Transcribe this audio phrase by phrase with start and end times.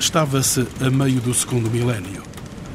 [0.00, 2.22] Estava-se a meio do segundo milénio.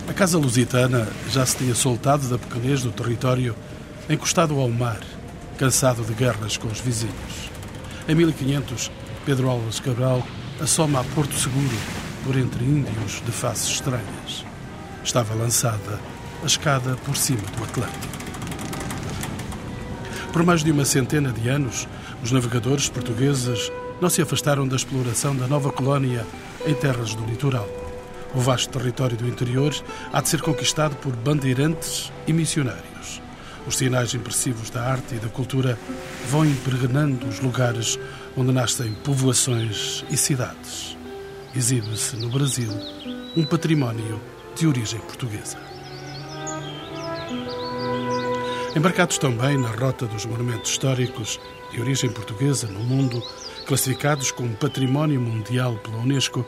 [0.10, 3.56] A Casa Lusitana já se tinha soltado da pequenez do território,
[4.10, 5.00] encostado ao mar,
[5.58, 7.50] cansado de guerras com os vizinhos.
[8.10, 8.92] Em 1500,
[9.26, 10.22] Pedro Alves Cabral
[10.62, 11.78] assoma a Porto Seguro
[12.26, 14.46] por entre índios de faces estranhas.
[15.02, 16.00] Estava lançada
[16.44, 18.24] a escada por cima do Atlântico.
[20.34, 21.88] Por mais de uma centena de anos,
[22.22, 23.72] os navegadores portugueses
[24.02, 26.26] não se afastaram da exploração da nova colónia
[26.66, 27.68] em terras do litoral.
[28.34, 29.74] O vasto território do interior
[30.12, 33.22] há de ser conquistado por bandeirantes e missionários.
[33.68, 35.78] Os sinais impressivos da arte e da cultura
[36.30, 37.98] vão impregnando os lugares
[38.36, 40.98] onde nascem povoações e cidades.
[41.56, 42.72] Exibe-se no Brasil
[43.36, 44.20] um património
[44.56, 45.58] de origem portuguesa.
[48.76, 51.40] Embarcados também na rota dos monumentos históricos
[51.72, 53.22] de origem portuguesa no mundo,
[53.64, 56.46] classificados como Património Mundial pela Unesco,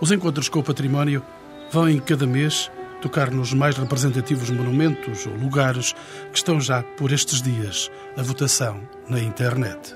[0.00, 1.22] os encontros com o património
[1.70, 5.94] vão em cada mês tocar nos mais representativos monumentos ou lugares
[6.32, 9.94] que estão já por estes dias a votação na internet.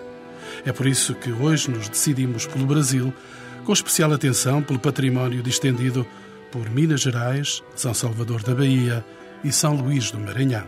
[0.65, 3.13] É por isso que hoje nos decidimos pelo Brasil,
[3.65, 6.07] com especial atenção pelo património distendido
[6.51, 9.05] por Minas Gerais, São Salvador da Bahia
[9.43, 10.67] e São Luís do Maranhão.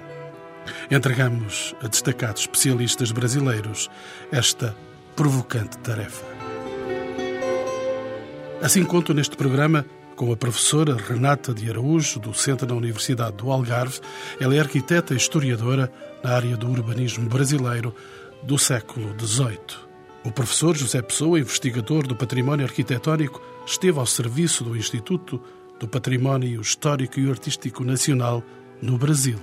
[0.90, 3.88] Entregamos a destacados especialistas brasileiros
[4.32, 4.74] esta
[5.16, 6.24] provocante tarefa.
[8.62, 14.00] Assim conto neste programa com a professora Renata de Araújo, docente na Universidade do Algarve.
[14.38, 15.90] Ela é arquiteta e historiadora
[16.22, 17.94] na área do urbanismo brasileiro
[18.42, 19.86] do século XVIII.
[20.24, 25.40] O professor José Pessoa, investigador do património arquitetónico, esteve ao serviço do Instituto
[25.80, 28.42] do Património Histórico e Artístico Nacional
[28.82, 29.38] no Brasil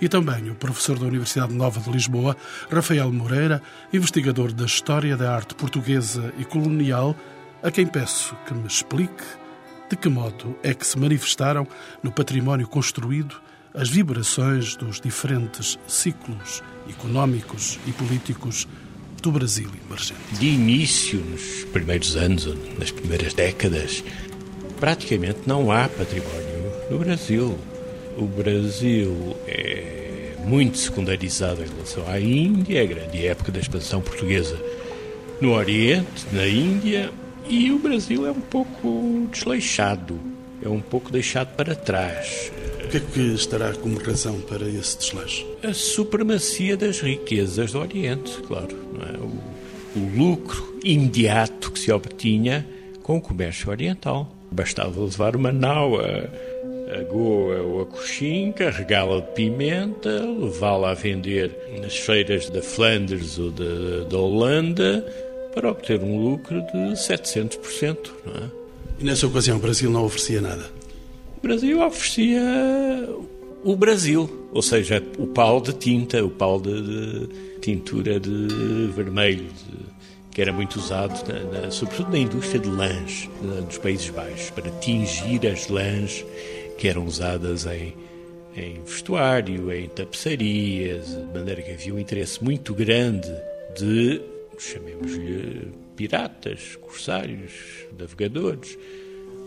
[0.00, 2.36] e também o professor da Universidade Nova de Lisboa,
[2.70, 7.16] Rafael Moreira, investigador da História da Arte Portuguesa e Colonial,
[7.62, 9.24] a quem peço que me explique
[9.90, 11.66] de que modo é que se manifestaram
[12.02, 13.36] no património construído
[13.74, 18.66] as vibrações dos diferentes ciclos económicos e políticos
[19.22, 20.20] do Brasil emergente.
[20.38, 22.46] De início, nos primeiros anos,
[22.78, 24.04] nas primeiras décadas,
[24.78, 27.58] praticamente não há património no Brasil
[28.18, 34.00] o Brasil é muito secundarizado em relação à Índia, é a grande época da expansão
[34.00, 34.58] portuguesa
[35.40, 37.10] no Oriente, na Índia,
[37.48, 40.18] e o Brasil é um pouco desleixado,
[40.60, 42.50] é um pouco deixado para trás.
[42.84, 45.46] O que é que estará como razão para esse desleixo?
[45.62, 48.76] A supremacia das riquezas do Oriente, claro.
[49.00, 49.16] É?
[49.18, 52.66] O, o lucro imediato que se obtinha
[53.02, 54.34] com o comércio oriental.
[54.50, 56.28] Bastava levar uma nau a
[56.90, 63.38] a goa ou a coxim, carregá-la de pimenta, levá-la a vender nas feiras da Flandres
[63.38, 65.04] ou da, Holanda
[65.54, 68.10] para obter um lucro de 700%.
[68.24, 68.50] Não é?
[69.00, 70.70] E nessa ocasião o Brasil não oferecia nada?
[71.36, 72.42] O Brasil oferecia
[73.64, 77.28] o Brasil, ou seja, o pau de tinta, o pau de, de
[77.60, 78.48] tintura de
[78.94, 79.88] vermelho, de,
[80.30, 83.28] que era muito usado, na, na, sobretudo na indústria de lãs
[83.66, 86.24] dos Países Baixos, para tingir as lãs
[86.78, 87.94] que eram usadas em,
[88.56, 93.30] em vestuário, em tapeçarias, de maneira que havia um interesse muito grande
[93.76, 94.22] de,
[94.58, 97.52] chamemos-lhe, piratas, corsários,
[97.98, 98.78] navegadores,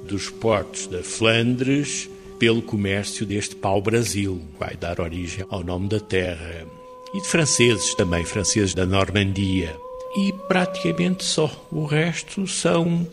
[0.06, 6.66] dos portos da Flandres pelo comércio deste pau-brasil, vai dar origem ao nome da terra.
[7.14, 9.76] E de franceses também, franceses da Normandia.
[10.18, 11.68] E praticamente só.
[11.72, 13.08] O resto são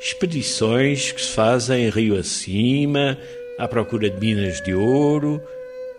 [0.00, 3.18] expedições que se fazem rio acima,
[3.60, 5.40] à procura de minas de ouro,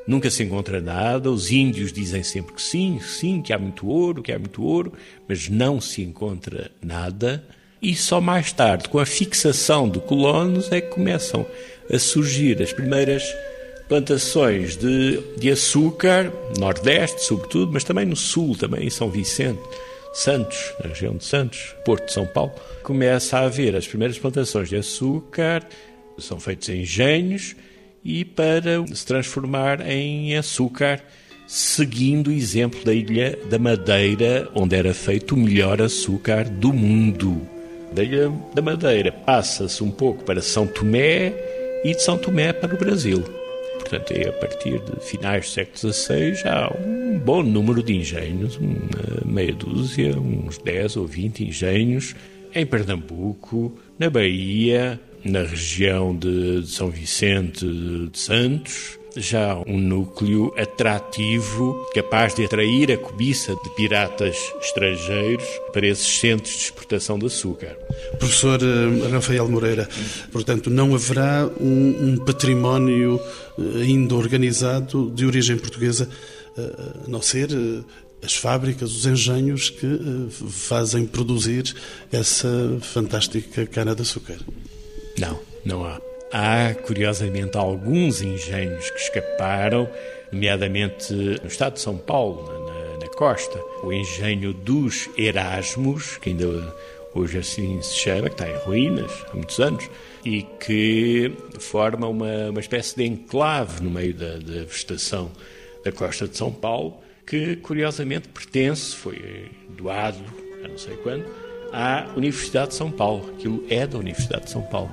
[0.07, 1.29] nunca se encontra nada.
[1.29, 4.93] Os índios dizem sempre que sim, sim, que há muito ouro, que há muito ouro,
[5.27, 7.43] mas não se encontra nada.
[7.79, 11.45] E só mais tarde, com a fixação de colonos, é que começam
[11.91, 13.23] a surgir as primeiras
[13.87, 19.61] plantações de, de açúcar, Nordeste sobretudo, mas também no Sul, também em São Vicente.
[20.13, 22.51] Santos, na região de Santos, Porto de São Paulo,
[22.83, 25.65] começa a haver as primeiras plantações de açúcar,
[26.17, 27.55] são feitos engenhos
[28.03, 31.03] e para se transformar em açúcar,
[31.47, 37.41] seguindo o exemplo da Ilha da Madeira, onde era feito o melhor açúcar do mundo.
[37.93, 41.33] Da Ilha da Madeira passa-se um pouco para São Tomé
[41.83, 43.23] e de São Tomé para o Brasil.
[43.91, 47.93] Portanto, é a partir de finais do século XVI já há um bom número de
[47.93, 48.79] engenhos, uma
[49.25, 52.15] meia dúzia, uns 10 ou 20 engenhos,
[52.55, 61.85] em Pernambuco, na Bahia, na região de São Vicente de Santos, já um núcleo atrativo,
[61.93, 67.77] capaz de atrair a cobiça de piratas estrangeiros para esses centros de exportação de açúcar.
[68.19, 69.89] Professor eh, Rafael Moreira,
[70.31, 73.19] portanto, não haverá um, um património
[73.59, 76.07] eh, ainda organizado de origem portuguesa,
[76.57, 76.71] eh,
[77.05, 77.49] a não ser
[78.23, 81.73] as fábricas, os engenhos que fazem produzir
[82.11, 84.37] essa fantástica cana-de-açúcar.
[85.21, 86.01] Não, não há.
[86.33, 89.87] Há, curiosamente, alguns engenhos que escaparam,
[90.31, 93.59] nomeadamente no estado de São Paulo, na, na costa.
[93.83, 96.73] O engenho dos Erasmos, que ainda
[97.13, 99.87] hoje assim se chama, que está em ruínas há muitos anos,
[100.25, 105.29] e que forma uma, uma espécie de enclave no meio da, da vegetação
[105.85, 106.97] da costa de São Paulo,
[107.27, 110.17] que curiosamente pertence, foi doado,
[110.67, 111.25] não sei quando,
[111.71, 113.31] à Universidade de São Paulo.
[113.37, 114.89] Aquilo é da Universidade de São Paulo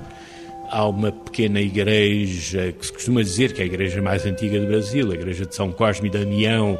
[0.69, 4.67] há uma pequena igreja que se costuma dizer que é a igreja mais antiga do
[4.67, 6.79] Brasil, a igreja de São Cosme e Damião,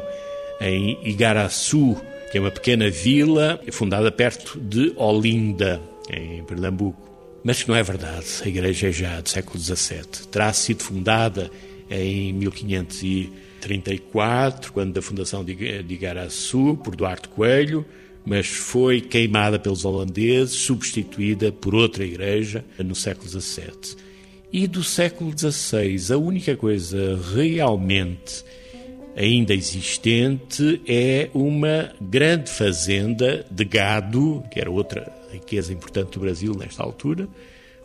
[0.60, 1.96] em Igaraçu,
[2.30, 7.10] que é uma pequena vila fundada perto de Olinda, em Pernambuco.
[7.42, 10.28] Mas não é verdade, a igreja é já do século XVII.
[10.30, 11.50] Terá sido fundada
[11.90, 15.52] em 1534, quando da fundação de
[15.88, 17.84] Igaraçu, por Duarte Coelho,
[18.24, 23.96] mas foi queimada pelos holandeses, substituída por outra igreja no século XVII.
[24.52, 28.44] E do século XVI, a única coisa realmente
[29.16, 36.54] ainda existente é uma grande fazenda de gado, que era outra riqueza importante do Brasil
[36.54, 37.28] nesta altura,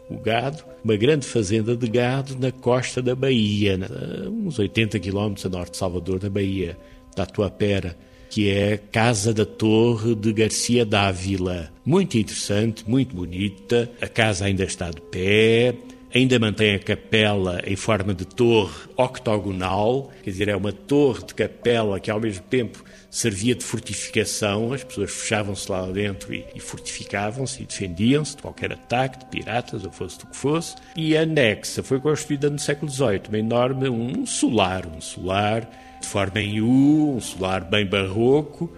[0.10, 3.80] o gado, uma grande fazenda de gado na costa da Bahia,
[4.28, 6.78] uns 80 quilómetros a norte de Salvador, da Bahia,
[7.16, 7.98] da Tuapera
[8.30, 11.72] que é Casa da Torre de Garcia Dávila.
[11.86, 13.90] Muito interessante, muito bonita.
[14.02, 15.76] A casa ainda está de pé,
[16.14, 21.36] ainda mantém a capela em forma de torre octogonal, quer dizer, é uma torre de
[21.36, 26.60] capela que ao mesmo tempo servia de fortificação, as pessoas fechavam-se lá dentro e, e
[26.60, 30.76] fortificavam-se e defendiam-se de qualquer ataque de piratas, ou fosse do que fosse.
[30.98, 35.70] E a anexa foi construída no século XVIII, uma enorme, um solar, um solar
[36.06, 38.72] de forma em U, um solar bem barroco,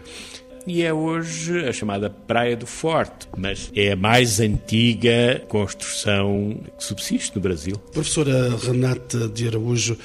[0.66, 6.84] e é hoje a chamada Praia do Forte, mas é a mais antiga construção que
[6.84, 7.78] subsiste no Brasil.
[7.92, 9.98] Professora Renata de Araújo,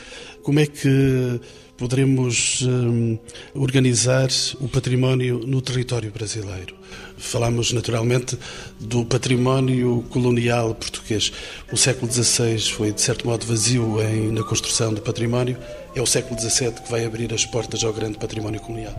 [0.43, 1.41] como é que
[1.77, 3.19] poderemos hum,
[3.55, 4.29] organizar
[4.61, 6.75] o património no território brasileiro?
[7.17, 8.37] Falamos naturalmente
[8.81, 11.33] do património colonial português.
[11.73, 15.57] O século XVI foi, de certo modo, vazio em, na construção do património.
[15.95, 18.95] É o século XVII que vai abrir as portas ao grande património colonial.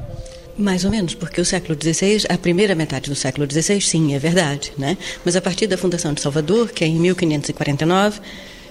[0.57, 4.19] Mais ou menos, porque o século XVI, a primeira metade do século XVI, sim, é
[4.19, 4.98] verdade, né?
[5.25, 8.19] Mas a partir da fundação de Salvador, que é em 1549,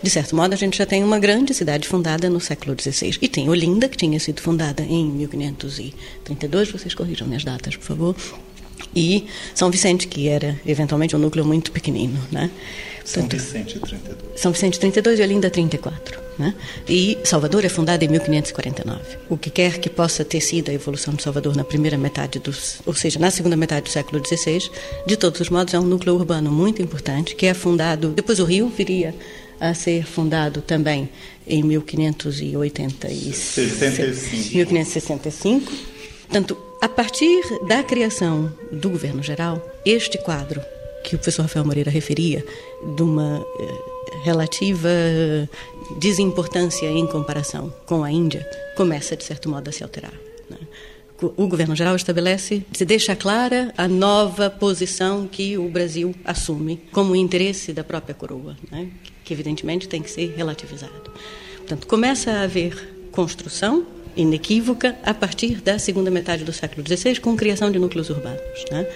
[0.01, 3.19] de certo modo, a gente já tem uma grande cidade fundada no século XVI.
[3.21, 8.17] E tem Olinda, que tinha sido fundada em 1532, vocês corrijam minhas datas, por favor.
[8.95, 12.19] E São Vicente, que era eventualmente um núcleo muito pequenino.
[12.31, 12.51] Né?
[13.05, 14.41] São Vicente, 32.
[14.41, 16.21] São Vicente, 32 e Olinda, 34.
[16.39, 16.55] Né?
[16.89, 19.19] E Salvador é fundada em 1549.
[19.29, 22.81] O que quer que possa ter sido a evolução de Salvador na primeira metade dos,
[22.87, 24.71] ou seja, na segunda metade do século XVI,
[25.07, 28.09] de todos os modos é um núcleo urbano muito importante que é fundado.
[28.09, 29.15] Depois o Rio viria
[29.61, 31.09] a ser fundado também
[31.47, 34.55] em 1585.
[34.55, 35.73] 1565.
[36.23, 40.61] Portanto, a partir da criação do governo geral, este quadro
[41.03, 42.45] que o professor Rafael Moreira referia,
[42.97, 43.92] de uma eh,
[44.23, 44.89] relativa
[45.99, 50.13] desimportância em comparação com a Índia, começa, de certo modo, a se alterar.
[50.49, 50.59] Né?
[51.37, 57.15] O governo geral estabelece, se deixa clara a nova posição que o Brasil assume como
[57.15, 58.89] interesse da própria coroa, né?
[59.25, 61.13] que evidentemente tem que ser relativizado.
[61.59, 67.37] Portanto, começa a haver construção inequívoca a partir da segunda metade do século XVI, com
[67.37, 68.65] criação de núcleos urbanos.
[68.71, 68.87] Né?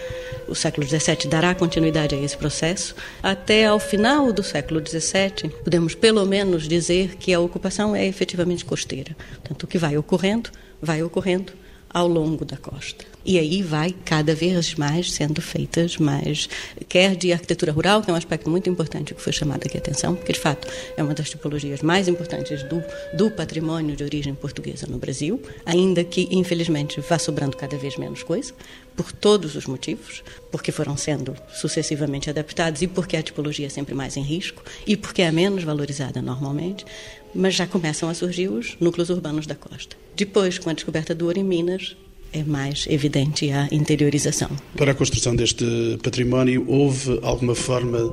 [0.48, 2.94] O século XVII dará continuidade a esse processo.
[3.22, 8.64] Até ao final do século XVII, podemos pelo menos dizer que a ocupação é efetivamente
[8.64, 9.16] costeira.
[9.40, 11.52] Portanto, o que vai ocorrendo, vai ocorrendo
[11.88, 13.15] ao longo da costa.
[13.28, 16.48] E aí vai cada vez mais sendo feitas mais,
[16.88, 19.80] quer de arquitetura rural, que é um aspecto muito importante que foi chamado aqui a
[19.80, 22.80] atenção, porque de fato é uma das tipologias mais importantes do,
[23.14, 28.22] do patrimônio de origem portuguesa no Brasil, ainda que infelizmente vá sobrando cada vez menos
[28.22, 28.54] coisa,
[28.94, 33.92] por todos os motivos, porque foram sendo sucessivamente adaptados e porque a tipologia é sempre
[33.92, 36.86] mais em risco e porque é menos valorizada normalmente,
[37.34, 39.96] mas já começam a surgir os núcleos urbanos da costa.
[40.14, 41.96] Depois, com a descoberta do ouro em Minas,
[42.36, 44.50] é mais evidente a interiorização.
[44.76, 45.64] Para a construção deste
[46.02, 48.12] património, houve alguma forma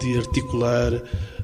[0.00, 0.92] de articular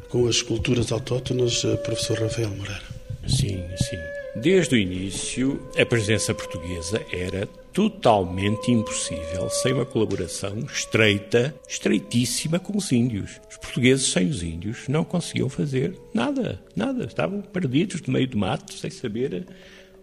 [0.08, 2.82] com as culturas autóctonas, eh, professor Rafael Moreira?
[3.28, 3.98] Sim, sim.
[4.36, 12.76] Desde o início, a presença portuguesa era totalmente impossível sem uma colaboração estreita, estreitíssima com
[12.76, 13.40] os índios.
[13.50, 17.04] Os portugueses sem os índios não conseguiam fazer nada, nada.
[17.04, 19.46] Estavam perdidos no meio do mato, sem saber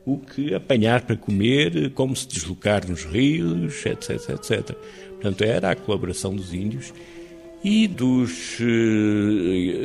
[0.05, 4.75] o que apanhar para comer, como se deslocar nos rios, etc, etc.
[5.11, 6.93] Portanto, era a colaboração dos índios
[7.63, 8.63] e dos uh,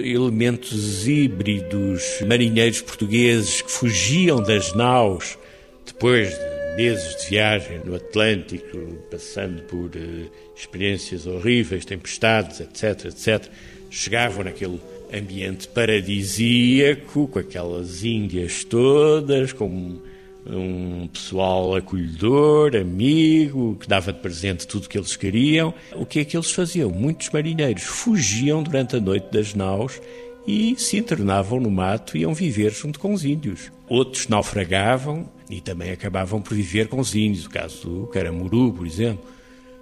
[0.04, 5.38] elementos híbridos marinheiros portugueses que fugiam das naus
[5.87, 8.76] depois de meses de viagem no Atlântico,
[9.08, 13.48] passando por uh, experiências horríveis, tempestades, etc, etc,
[13.90, 14.80] chegavam naquele
[15.12, 19.98] ambiente paradisíaco, com aquelas índias todas, com
[20.46, 25.74] um pessoal acolhedor, amigo, que dava de presente tudo o que eles queriam.
[25.94, 26.90] O que é que eles faziam?
[26.90, 30.00] Muitos marinheiros fugiam durante a noite das naus
[30.46, 33.70] e se internavam no mato e iam viver junto com os índios.
[33.88, 38.86] Outros naufragavam e também acabavam por viver com os índios, o caso do Caramuru, por
[38.86, 39.24] exemplo.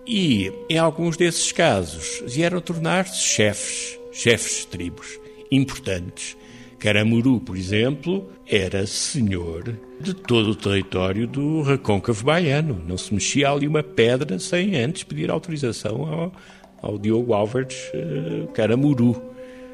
[0.07, 5.21] E, em alguns desses casos, vieram tornar-se chefes, chefes de tribos
[5.51, 6.37] importantes.
[6.79, 12.83] Caramuru, por exemplo, era senhor de todo o território do recôncavo baiano.
[12.87, 16.33] Não se mexia ali uma pedra sem antes pedir autorização ao,
[16.83, 19.21] ao Diogo Álvares uh, Caramuru,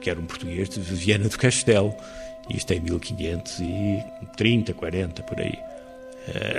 [0.00, 1.94] que era um português de Viana do Castelo.
[2.48, 5.58] Isto é em 1530, 40, por aí.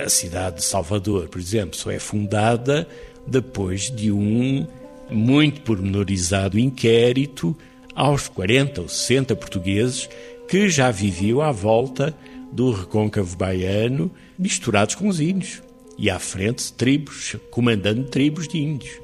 [0.06, 2.88] A cidade de Salvador, por exemplo, só é fundada
[3.26, 4.68] depois de um
[5.10, 7.56] muito pormenorizado inquérito
[7.96, 10.10] aos 40 ou 60 portugueses
[10.48, 12.16] que já viviam à volta
[12.52, 15.62] do recôncavo baiano, misturados com os índios.
[15.98, 19.04] E à frente, tribos, comandando tribos de índios.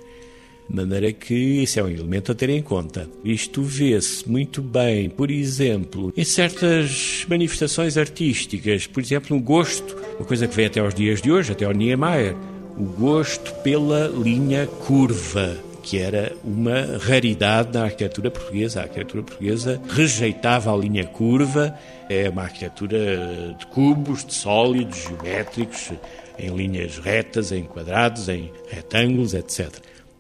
[0.70, 3.10] De maneira que isso é um elemento a ter em conta.
[3.24, 10.26] Isto vê-se muito bem, por exemplo, em certas manifestações artísticas, por exemplo, no gosto, uma
[10.26, 12.36] coisa que vem até aos dias de hoje, até ao Niemeyer,
[12.78, 18.80] o gosto pela linha curva, que era uma raridade na arquitetura portuguesa.
[18.80, 21.78] A arquitetura portuguesa rejeitava a linha curva,
[22.10, 25.92] é uma arquitetura de cubos, de sólidos, geométricos,
[26.38, 29.70] em linhas retas, em quadrados, em retângulos, etc.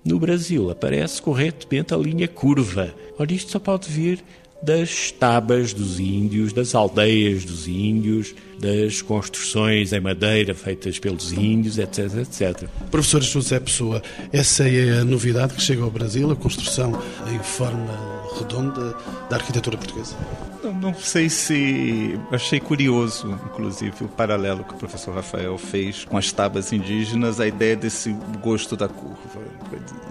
[0.03, 2.93] No Brasil aparece corretamente a linha curva.
[3.17, 4.23] Ora, isto só pode vir
[4.61, 11.77] das tabas dos índios, das aldeias dos índios, das construções em madeira feitas pelos índios,
[11.77, 12.67] etc, etc.
[12.91, 14.01] Professor José Pessoa,
[14.31, 17.01] essa é a novidade que chega ao Brasil, a construção
[17.33, 18.95] em forma redonda
[19.29, 20.15] da arquitetura portuguesa?
[20.63, 22.19] Não, não, sei se.
[22.31, 27.47] Achei curioso, inclusive, o paralelo que o professor Rafael fez com as tábuas indígenas, a
[27.47, 28.11] ideia desse
[28.41, 29.17] gosto da curva.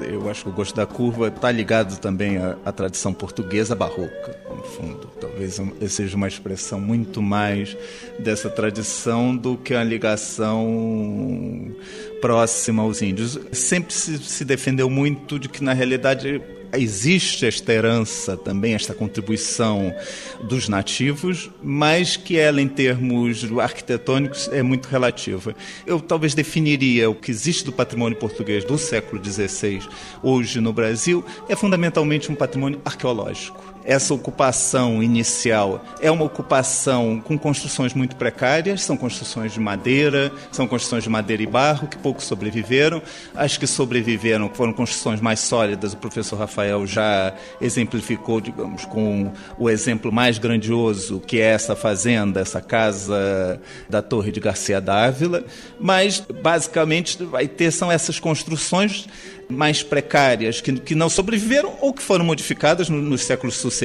[0.01, 4.39] Eu acho que o gosto da curva está ligado também à, à tradição portuguesa barroca,
[4.49, 5.11] no fundo.
[5.21, 5.61] Talvez
[5.93, 7.77] seja uma expressão muito mais
[8.19, 11.75] dessa tradição do que a ligação
[12.21, 13.39] próxima aos índios.
[13.53, 16.43] Sempre se, se defendeu muito de que, na realidade,
[16.73, 19.95] existe esta herança também, esta contribuição
[20.43, 25.55] dos nativos, mas que ela, em termos arquitetônicos, é muito relativa.
[25.87, 29.81] Eu talvez definiria o que existe do patrimônio português do século XVI
[30.23, 37.39] hoje no Brasil é fundamentalmente um patrimônio arqueológico essa ocupação inicial é uma ocupação com
[37.39, 42.23] construções muito precárias, são construções de madeira, são construções de madeira e barro que pouco
[42.23, 43.01] sobreviveram.
[43.35, 49.71] As que sobreviveram foram construções mais sólidas, o professor Rafael já exemplificou, digamos, com o
[49.71, 55.47] exemplo mais grandioso, que é essa fazenda, essa casa da Torre de Garcia Dávila,
[55.81, 59.09] mas basicamente vai ter são essas construções
[59.49, 63.78] mais precárias que, que não sobreviveram ou que foram modificadas no, nos séculos sucessivos.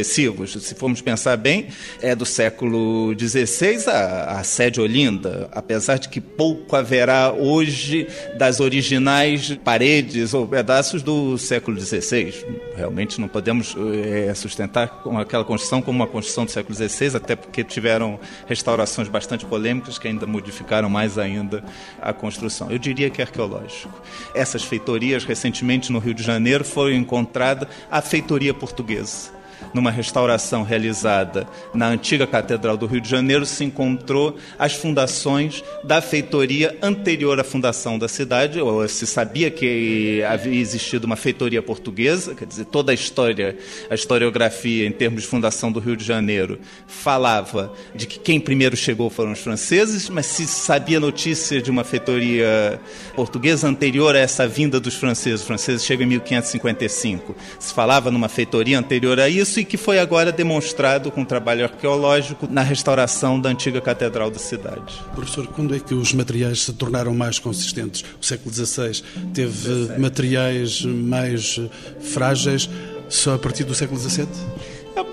[0.61, 1.67] Se formos pensar bem,
[2.01, 8.07] é do século XVI a, a sede Olinda, apesar de que pouco haverá hoje
[8.37, 12.33] das originais paredes ou pedaços do século XVI.
[12.75, 17.63] Realmente não podemos é, sustentar aquela construção como uma construção do século XVI, até porque
[17.63, 21.63] tiveram restaurações bastante polêmicas que ainda modificaram mais ainda
[22.01, 22.71] a construção.
[22.71, 24.01] Eu diria que é arqueológico.
[24.33, 29.42] Essas feitorias recentemente no Rio de Janeiro foi encontrada a feitoria portuguesa
[29.73, 36.01] numa restauração realizada na antiga Catedral do Rio de Janeiro, se encontrou as fundações da
[36.01, 38.59] feitoria anterior à fundação da cidade.
[38.59, 43.57] Ou se sabia que havia existido uma feitoria portuguesa, quer dizer, toda a história,
[43.89, 48.75] a historiografia em termos de fundação do Rio de Janeiro falava de que quem primeiro
[48.75, 52.79] chegou foram os franceses, mas se sabia notícia de uma feitoria
[53.15, 58.29] portuguesa anterior a essa vinda dos franceses, os franceses chegam em 1555, se falava numa
[58.29, 63.39] feitoria anterior a isso e que foi agora demonstrado com o trabalho arqueológico na restauração
[63.39, 64.93] da antiga Catedral da cidade.
[65.13, 68.03] Professor, quando é que os materiais se tornaram mais consistentes?
[68.21, 71.59] O século XVI teve materiais mais
[71.99, 72.69] frágeis
[73.09, 74.27] só a partir do século XVII?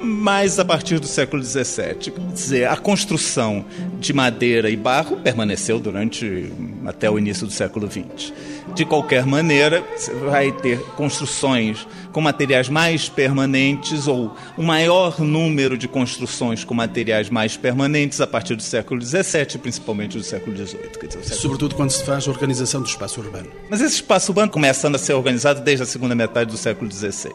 [0.02, 2.12] mais a partir do século XVII.
[2.12, 3.64] Quer dizer, a construção
[3.98, 6.52] de madeira e barro permaneceu durante
[6.86, 8.32] até o início do século XX.
[8.74, 15.76] De qualquer maneira, você vai ter construções com materiais mais permanentes ou um maior número
[15.76, 20.90] de construções com materiais mais permanentes a partir do século XVII, principalmente do século XVIII.
[20.92, 21.24] Século...
[21.24, 23.48] Sobretudo quando se faz a organização do espaço urbano.
[23.68, 27.32] Mas esse espaço urbano começando a ser organizado desde a segunda metade do século XVI.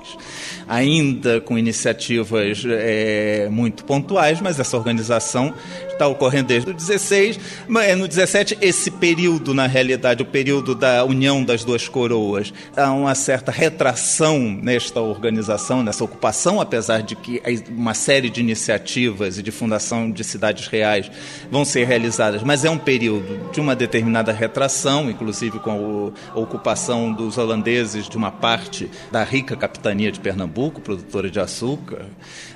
[0.67, 5.53] Ainda com iniciativas é, muito pontuais, mas essa organização
[5.87, 11.03] está ocorrendo desde o 16, mas no 17 esse período na realidade o período da
[11.05, 17.39] união das duas coroas há uma certa retração nesta organização, nessa ocupação, apesar de que
[17.69, 21.11] uma série de iniciativas e de fundação de cidades reais
[21.51, 27.13] vão ser realizadas, mas é um período de uma determinada retração, inclusive com a ocupação
[27.13, 32.07] dos holandeses de uma parte da rica capitania de Pernambuco, produtora de açúcar,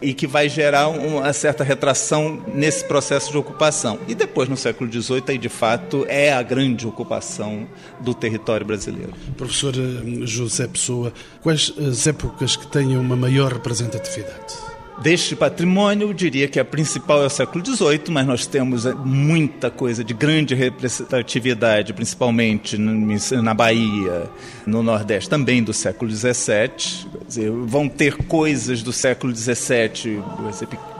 [0.01, 3.99] e que vai gerar uma certa retração nesse processo de ocupação.
[4.07, 7.67] E depois, no século XVIII, aí de fato é a grande ocupação
[7.99, 9.13] do território brasileiro.
[9.37, 11.13] Professor eh, José Pessoa,
[11.43, 14.69] quais as épocas que tenham uma maior representatividade?
[15.01, 18.93] Deste patrimônio, eu diria que a principal é o século XVIII, mas nós temos eh,
[18.93, 24.29] muita coisa de grande representatividade, principalmente na Bahia,
[24.65, 27.07] no Nordeste, também do século XVII.
[27.25, 30.21] Dizer, vão ter coisas do século XVII,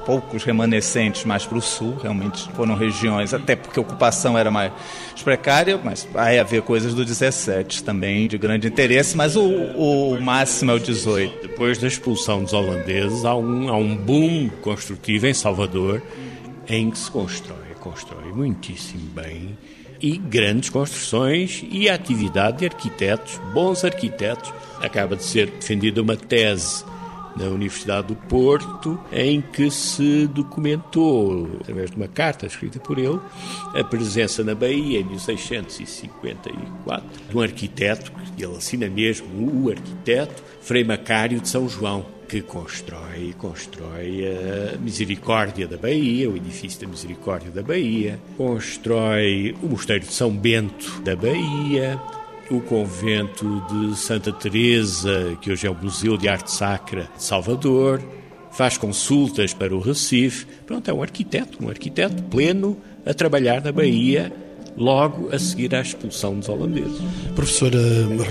[0.06, 4.72] poucos remanescentes mais para o sul, realmente foram regiões, até porque a ocupação era mais
[5.24, 10.72] precária, mas vai haver coisas do 17 também de grande interesse, mas o, o máximo
[10.72, 11.48] é o 18.
[11.48, 16.02] Depois da expulsão dos holandeses, há um, há um boom construtivo em Salvador
[16.68, 19.58] em que se constrói, constrói muitíssimo bem
[20.02, 24.54] e grandes construções e atividade de arquitetos, bons arquitetos.
[24.82, 26.86] Acaba de ser defendida uma tese
[27.36, 33.20] na Universidade do Porto, em que se documentou, através de uma carta escrita por ele,
[33.74, 40.44] a presença na Bahia, em 1654, de um arquiteto, que ele assina mesmo, o arquiteto,
[40.62, 46.88] Frei Macário de São João, que constrói, constrói a Misericórdia da Bahia, o edifício da
[46.88, 52.00] Misericórdia da Bahia, constrói o Mosteiro de São Bento da Bahia,
[52.50, 58.02] o convento de Santa Teresa, que hoje é o Museu de Arte Sacra de Salvador,
[58.52, 60.48] faz consultas para o Recife.
[60.66, 64.34] Pronto, é um arquiteto, um arquiteto pleno a trabalhar na Bahia
[64.76, 67.00] logo a seguir à expulsão dos holandeses.
[67.36, 67.80] Professora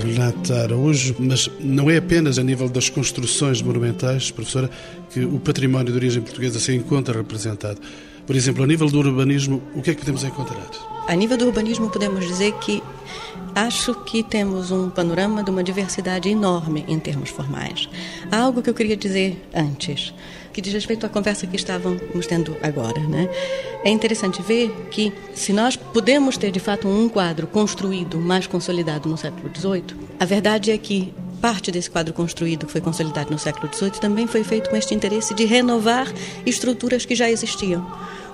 [0.03, 4.69] Renata Araújo, mas não é apenas a nível das construções monumentais, professora,
[5.11, 7.79] que o património de origem portuguesa se encontra representado.
[8.25, 10.69] Por exemplo, a nível do urbanismo, o que é que podemos encontrar?
[11.07, 12.81] A nível do urbanismo, podemos dizer que
[13.55, 17.89] acho que temos um panorama de uma diversidade enorme em termos formais.
[18.31, 20.13] Há algo que eu queria dizer antes,
[20.53, 22.99] que diz respeito à conversa que estávamos tendo agora.
[23.01, 23.29] Né?
[23.83, 29.09] É interessante ver que, se nós podemos ter de fato um quadro construído mais consolidado
[29.09, 33.39] no século XVIII, a verdade é que parte desse quadro construído que foi consolidado no
[33.39, 36.11] século XVIII também foi feito com este interesse de renovar
[36.45, 37.85] estruturas que já existiam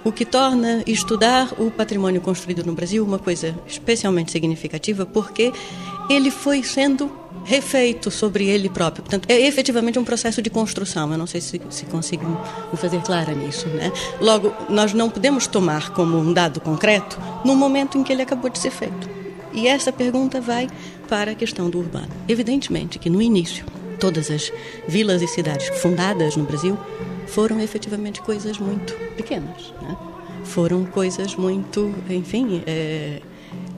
[0.05, 5.51] o que torna estudar o patrimônio construído no Brasil uma coisa especialmente significativa, porque
[6.07, 7.11] ele foi sendo
[7.43, 9.03] refeito sobre ele próprio.
[9.03, 11.11] Portanto, é efetivamente um processo de construção.
[11.11, 12.25] Eu não sei se, se consigo
[12.71, 13.67] me fazer clara nisso.
[13.69, 13.91] Né?
[14.21, 18.49] Logo, nós não podemos tomar como um dado concreto no momento em que ele acabou
[18.49, 19.09] de ser feito.
[19.51, 20.67] E essa pergunta vai
[21.09, 22.09] para a questão do urbano.
[22.27, 23.65] Evidentemente que no início,
[23.99, 24.51] todas as
[24.87, 26.77] vilas e cidades fundadas no Brasil
[27.27, 29.73] foram efetivamente coisas muito pequenas.
[29.81, 29.95] Né?
[30.43, 33.21] Foram coisas muito, enfim, é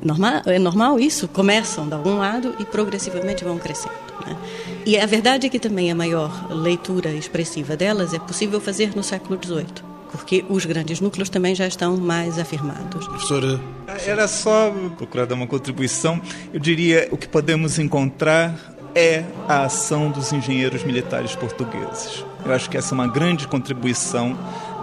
[0.01, 3.95] normal, é normal isso, começam de algum lado e progressivamente vão crescendo.
[4.25, 4.37] Né?
[4.85, 9.03] E a verdade é que também a maior leitura expressiva delas é possível fazer no
[9.03, 13.07] século XVIII porque os grandes núcleos também já estão mais afirmados.
[13.07, 13.59] Professora.
[14.05, 16.21] Era só procurar dar uma contribuição.
[16.53, 22.23] Eu diria o que podemos encontrar é a ação dos engenheiros militares portugueses.
[22.45, 24.37] Eu acho que essa é uma grande contribuição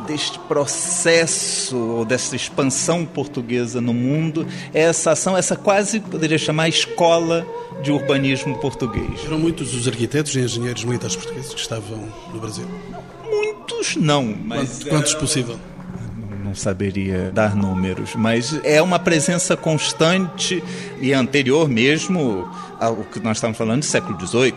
[0.07, 6.69] deste processo, ou dessa expansão portuguesa no mundo, é essa ação, essa quase, poderia chamar,
[6.69, 7.47] escola
[7.83, 9.25] de urbanismo português.
[9.25, 12.67] Eram muitos os arquitetos e engenheiros militares portugueses que estavam no Brasil?
[13.25, 14.59] Muitos não, mas...
[14.59, 15.59] Quantos, quantos possível?
[16.55, 20.62] Saberia dar números, mas é uma presença constante
[21.01, 22.49] e anterior mesmo
[22.81, 24.55] ao que nós estamos falando do século XVIII.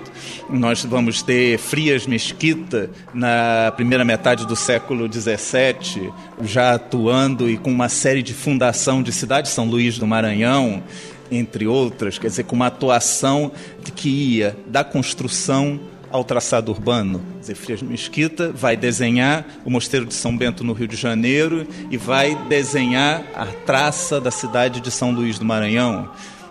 [0.50, 6.12] Nós vamos ter Frias Mesquita na primeira metade do século XVII,
[6.44, 10.84] já atuando e com uma série de fundação de cidades, São Luís do Maranhão,
[11.32, 13.52] entre outras, quer dizer, com uma atuação
[13.96, 15.80] que ia da construção
[16.12, 17.22] ao traçado urbano.
[17.43, 21.98] Zé Frias Mesquita vai desenhar o Mosteiro de São Bento no Rio de Janeiro e
[21.98, 26.10] vai desenhar a traça da cidade de São Luís do Maranhão.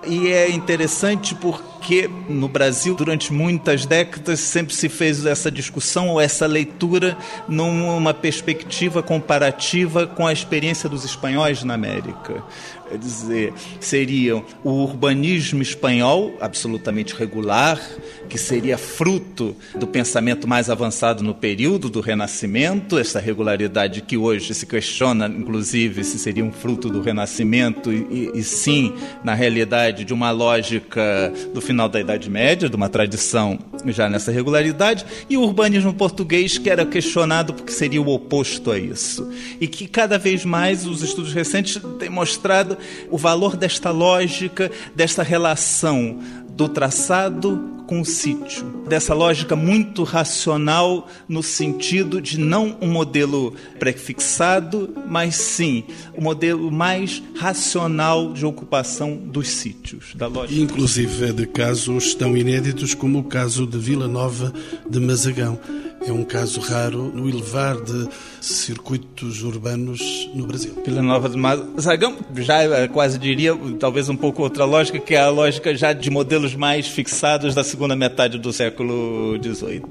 [0.09, 6.21] E é interessante porque no Brasil, durante muitas décadas, sempre se fez essa discussão ou
[6.21, 12.45] essa leitura numa perspectiva comparativa com a experiência dos espanhóis na América.
[12.89, 17.81] Quer dizer, seriam o urbanismo espanhol, absolutamente regular,
[18.29, 24.55] que seria fruto do pensamento mais avançado no período do Renascimento, essa regularidade que hoje
[24.55, 28.93] se questiona, inclusive, se seria um fruto do Renascimento e, e sim,
[29.25, 34.31] na realidade, de uma lógica do final da Idade Média, de uma tradição já nessa
[34.31, 39.29] regularidade, e o urbanismo português, que era questionado porque seria o oposto a isso.
[39.61, 42.76] E que cada vez mais os estudos recentes têm mostrado
[43.11, 48.65] o valor desta lógica, desta relação do traçado com o sítio.
[48.89, 55.85] Dessa lógica muito racional, no sentido de não um modelo prefixado, mas sim
[56.15, 60.15] o um modelo mais racional de ocupação dos sítios.
[60.15, 60.61] Da lógica.
[60.61, 64.53] Inclusive de casos tão inéditos como o caso de Vila Nova
[64.89, 65.59] de Mazagão
[66.07, 68.09] é um caso raro no elevar de
[68.41, 70.73] circuitos urbanos no Brasil.
[70.85, 75.21] Vila Nova de Mazagão já eh, quase diria, talvez um pouco outra lógica, que é
[75.21, 79.83] a lógica já de modelos mais fixados da segunda metade do século XVIII.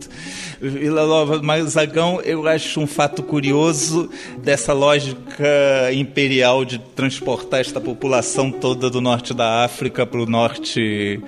[0.61, 4.09] Vila Nova de Mazagão, eu acho um fato curioso
[4.41, 11.19] dessa lógica imperial de transportar esta população toda do norte da África para o norte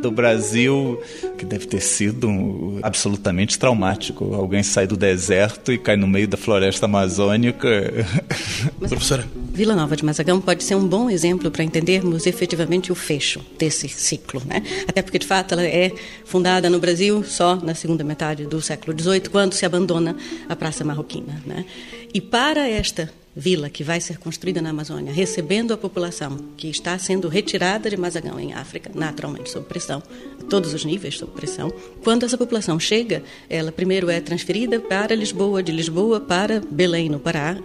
[0.00, 1.00] do Brasil,
[1.36, 4.27] que deve ter sido absolutamente traumático.
[4.34, 7.68] Alguém sai do deserto e cai no meio da floresta amazônica.
[8.80, 9.26] Mas, Professora.
[9.52, 13.88] Vila Nova de Mazagão pode ser um bom exemplo para entendermos efetivamente o fecho desse
[13.88, 14.62] ciclo, né?
[14.86, 15.92] Até porque, de fato, ela é
[16.24, 20.16] fundada no Brasil só na segunda metade do século XVIII, quando se abandona
[20.48, 21.64] a Praça Marroquina, né?
[22.12, 26.98] E para esta vila que vai ser construída na Amazônia, recebendo a população que está
[26.98, 30.02] sendo retirada de Mazagão em África, naturalmente sob pressão,
[30.50, 31.72] todos os níveis sob pressão.
[32.02, 37.20] Quando essa população chega, ela primeiro é transferida para Lisboa, de Lisboa para Belém, no
[37.20, 37.56] Pará,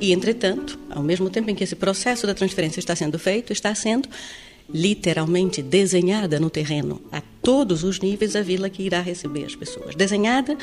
[0.00, 3.74] e entretanto, ao mesmo tempo em que esse processo da transferência está sendo feito, está
[3.74, 4.08] sendo
[4.72, 9.94] literalmente desenhada no terreno, a todos os níveis, a vila que irá receber as pessoas.
[9.94, 10.56] Desenhada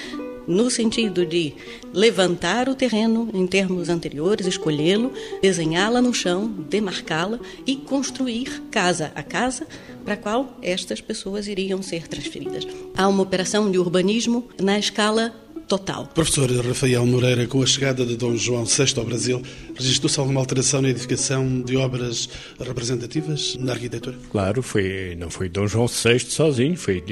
[0.48, 1.54] no sentido de
[1.94, 9.22] levantar o terreno em termos anteriores, escolhê-lo, desenhá-la no chão, demarcá-la e construir casa a
[9.22, 9.68] casa
[10.06, 12.66] para a qual estas pessoas iriam ser transferidas.
[12.96, 15.36] Há uma operação de urbanismo na escala
[15.68, 16.08] total.
[16.08, 19.42] Professor Rafael Moreira, com a chegada de Dom João VI ao Brasil,
[19.76, 24.18] registrou-se alguma alteração na edificação de obras representativas na arquitetura?
[24.32, 27.04] Claro, foi, não foi Dom João VI sozinho, foi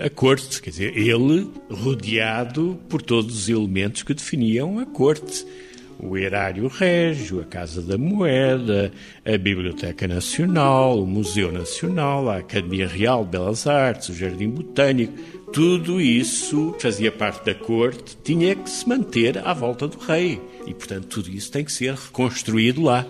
[0.00, 5.44] a, a corte, quer dizer, ele rodeado por todos os elementos que definiam a corte
[5.98, 8.92] o Erário Régio, a Casa da Moeda,
[9.24, 15.14] a Biblioteca Nacional, o Museu Nacional, a Academia Real de Belas Artes, o Jardim Botânico,
[15.54, 20.42] tudo isso fazia parte da corte, tinha que se manter à volta do rei.
[20.66, 23.06] E, portanto, tudo isso tem que ser reconstruído lá.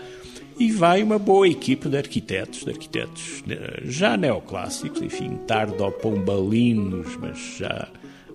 [0.58, 7.38] E vai uma boa equipe de arquitetos, de arquitetos eh, já neoclássicos, enfim, tardo-pombalinos, mas
[7.56, 7.88] já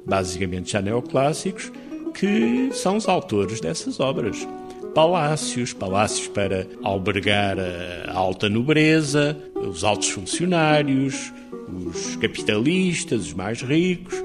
[0.07, 1.71] basicamente já neoclássicos,
[2.15, 4.45] que são os autores dessas obras.
[4.93, 11.33] Palácios, palácios para albergar a alta nobreza, os altos funcionários,
[11.67, 14.23] os capitalistas, os mais ricos,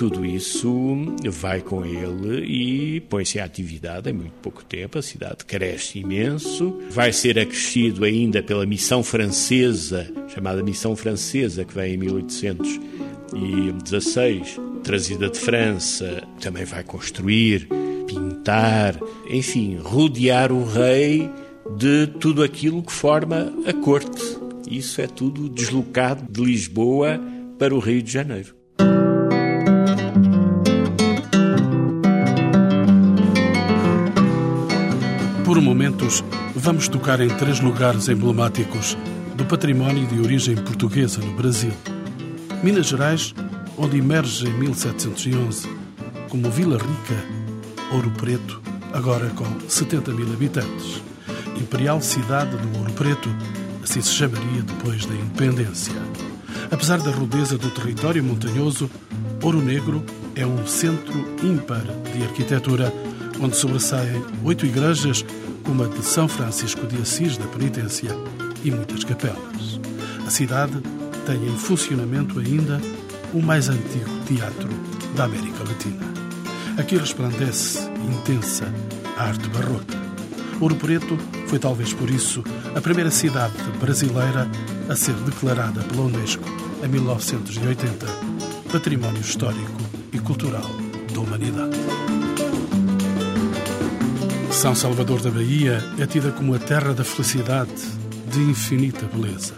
[0.00, 4.98] tudo isso vai com ele e põe-se em atividade em muito pouco tempo.
[4.98, 11.74] A cidade cresce imenso, vai ser acrescido ainda pela missão francesa, chamada Missão Francesa, que
[11.74, 17.68] vem em 1816, trazida de França, também vai construir,
[18.40, 18.98] pintar,
[19.28, 21.30] enfim, rodear o rei
[21.76, 27.20] de tudo aquilo que forma a corte isso é tudo deslocado de Lisboa
[27.58, 28.54] para o Rio de Janeiro.
[35.44, 36.22] Por momentos,
[36.54, 38.96] vamos tocar em três lugares emblemáticos
[39.34, 41.72] do património de origem portuguesa no Brasil.
[42.62, 43.34] Minas Gerais,
[43.76, 45.68] onde emerge em 1711
[46.28, 47.39] como Vila Rica,
[47.92, 48.60] Ouro Preto,
[48.92, 51.02] agora com 70 mil habitantes.
[51.56, 53.28] Imperial Cidade do Ouro Preto,
[53.82, 55.94] assim se chamaria depois da independência.
[56.70, 58.88] Apesar da rudeza do território montanhoso,
[59.42, 60.04] Ouro Negro
[60.36, 61.82] é um centro ímpar
[62.14, 62.92] de arquitetura,
[63.40, 65.24] onde sobressaem oito igrejas,
[65.64, 68.10] como a de São Francisco de Assis da Penitência
[68.64, 69.80] e muitas capelas.
[70.24, 70.80] A cidade
[71.26, 72.80] tem em funcionamento ainda
[73.34, 74.68] o mais antigo teatro
[75.16, 76.19] da América Latina.
[76.78, 78.72] Aqui resplandece intensa
[79.16, 79.98] a arte barroca.
[80.60, 82.42] Ouro Preto foi talvez por isso
[82.74, 84.48] a primeira cidade brasileira
[84.88, 86.44] a ser declarada pela Unesco
[86.82, 88.06] em 1980
[88.72, 89.80] Património Histórico
[90.12, 90.70] e Cultural
[91.12, 91.76] da Humanidade.
[94.52, 97.72] São Salvador da Bahia é tida como a terra da felicidade
[98.30, 99.54] de infinita beleza.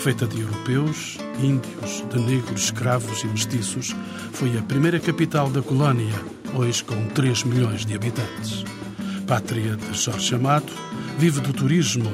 [0.00, 3.94] Feita de europeus, índios, de negros, escravos e mestiços,
[4.36, 6.12] foi a primeira capital da colónia,
[6.54, 8.64] hoje com 3 milhões de habitantes.
[9.26, 10.70] Pátria de Jorge Amado,
[11.18, 12.12] vive do turismo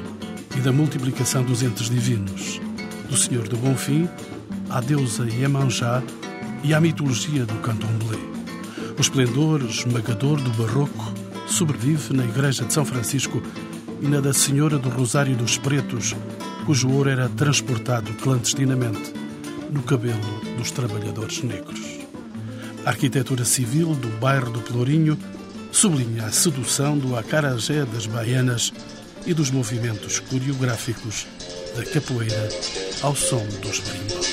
[0.57, 2.61] e da multiplicação dos entes divinos,
[3.11, 4.09] do Senhor do Bonfim,
[4.71, 6.01] à deusa Iemanjá
[6.63, 8.21] e à mitologia do candomblé.
[8.97, 11.13] O esplendor esmagador do barroco
[11.49, 13.43] sobrevive na igreja de São Francisco
[14.01, 16.15] e na da Senhora do Rosário dos Pretos,
[16.67, 19.13] cujo ouro era transportado clandestinamente
[19.73, 21.92] no cabelo dos trabalhadores negros.
[22.85, 25.17] A arquitetura civil do bairro do Pelourinho
[25.71, 28.73] sublinha a sedução do acarajé das baianas
[29.25, 31.29] e dos movimentos coreográficos
[31.77, 32.49] da capoeira
[33.01, 34.27] ao som dos brimbos.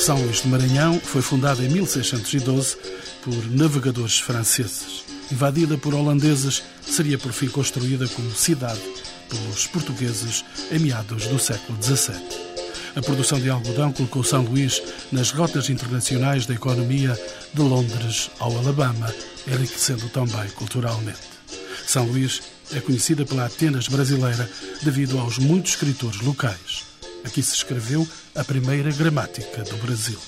[0.00, 2.78] São Luís de Maranhão foi fundada em 1612
[3.22, 5.04] por navegadores franceses.
[5.30, 8.80] Invadida por holandeses, seria por fim construída como cidade
[9.30, 12.50] pelos portugueses em meados do século XVII.
[12.96, 17.16] A produção de algodão colocou São Luís nas rotas internacionais da economia
[17.54, 19.14] de Londres ao Alabama,
[19.46, 21.20] enriquecendo também culturalmente.
[21.86, 24.48] São Luís é conhecida pela Atenas brasileira
[24.82, 26.84] devido aos muitos escritores locais.
[27.24, 30.18] Aqui se escreveu a primeira gramática do Brasil.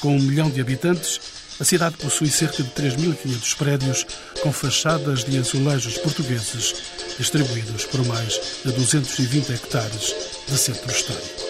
[0.00, 1.20] Com um milhão de habitantes,
[1.58, 4.06] a cidade possui cerca de 3.500 prédios
[4.42, 6.74] com fachadas de azulejos portugueses
[7.18, 10.14] distribuídos por mais de 220 hectares
[10.46, 11.46] de centro histórico.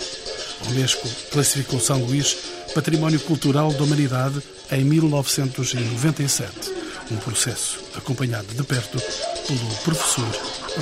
[0.65, 2.37] A Unesco classificou São Luís
[2.75, 6.51] Património Cultural da Humanidade em 1997,
[7.11, 9.01] um processo acompanhado de perto
[9.47, 10.29] pelo professor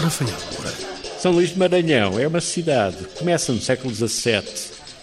[0.02, 0.94] Rafael Moreira.
[1.18, 4.42] São Luís de Maranhão é uma cidade que começa no século XVII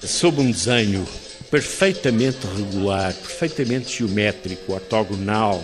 [0.04, 1.08] sob um desenho
[1.52, 5.62] perfeitamente regular, perfeitamente geométrico, ortogonal,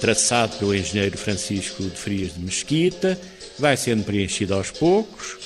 [0.00, 3.18] traçado pelo engenheiro Francisco de Frias de Mesquita,
[3.58, 5.36] vai sendo preenchido aos poucos.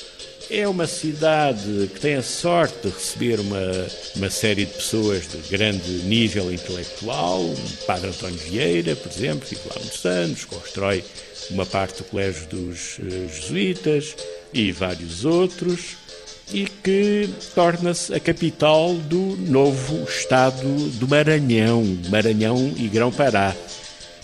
[0.51, 5.37] É uma cidade que tem a sorte de receber uma, uma série de pessoas de
[5.49, 7.41] grande nível intelectual.
[7.41, 7.57] O
[7.87, 11.03] padre António Vieira, por exemplo, vive lá muitos anos, constrói
[11.49, 14.15] uma parte do Colégio dos uh, Jesuítas
[14.53, 16.02] e vários outros
[16.51, 20.67] e que torna-se a capital do novo Estado
[20.99, 23.55] do Maranhão, Maranhão e Grão-Pará.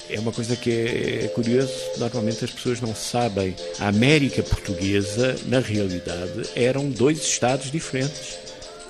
[0.09, 3.55] É uma coisa que é, é curioso, normalmente as pessoas não sabem.
[3.79, 8.37] A América Portuguesa, na realidade, eram dois Estados diferentes.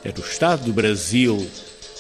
[0.03, 1.35] Era o Estado do Brasil,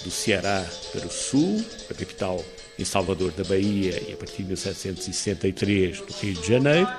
[0.03, 2.43] do Ceará para o sul, a capital
[2.77, 6.89] em Salvador da Bahia e a partir de 1763 do Rio de Janeiro,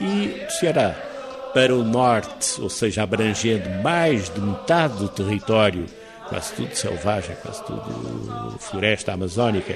[0.00, 1.17] e do Ceará
[1.52, 5.86] para o norte, ou seja, abrangendo mais de metade do território,
[6.28, 9.74] quase tudo selvagem, quase tudo floresta amazónica,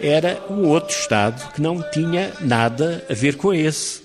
[0.00, 4.04] era um outro Estado que não tinha nada a ver com esse.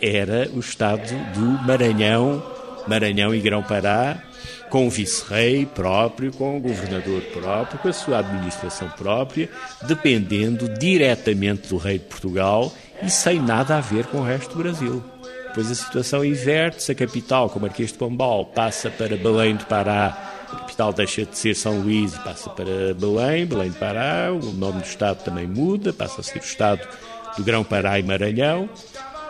[0.00, 2.42] Era o Estado do Maranhão,
[2.86, 4.22] Maranhão e Grão-Pará,
[4.70, 9.48] com o vice-rei próprio, com o governador próprio, com a sua administração própria,
[9.82, 14.62] dependendo diretamente do rei de Portugal e sem nada a ver com o resto do
[14.62, 15.15] Brasil.
[15.56, 20.44] Depois a situação inverte-se, a capital, como Marquês de Pombal, passa para Belém de Pará,
[20.52, 24.52] a capital deixa de ser São Luís e passa para Belém, Belém de Pará, o
[24.52, 26.86] nome do Estado também muda, passa a ser o Estado
[27.38, 28.68] do Grão-Pará e Maranhão,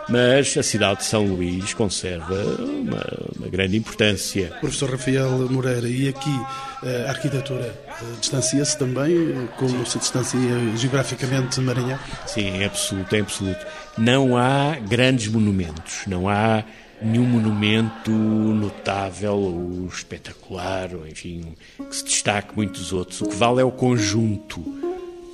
[0.09, 3.05] mas a cidade de São Luís conserva uma,
[3.37, 4.47] uma, grande importância.
[4.59, 6.41] Professor Rafael Moreira, e aqui
[6.83, 11.99] eh, a arquitetura eh, distancia-se também, como se distancia geograficamente de Maranhão?
[12.25, 13.65] Sim, em absoluto, em absoluto
[13.97, 16.63] não há grandes monumentos, não há
[17.01, 23.21] nenhum monumento notável ou espetacular, ou enfim, que se destaque muitos outros.
[23.21, 24.63] O que vale é o conjunto.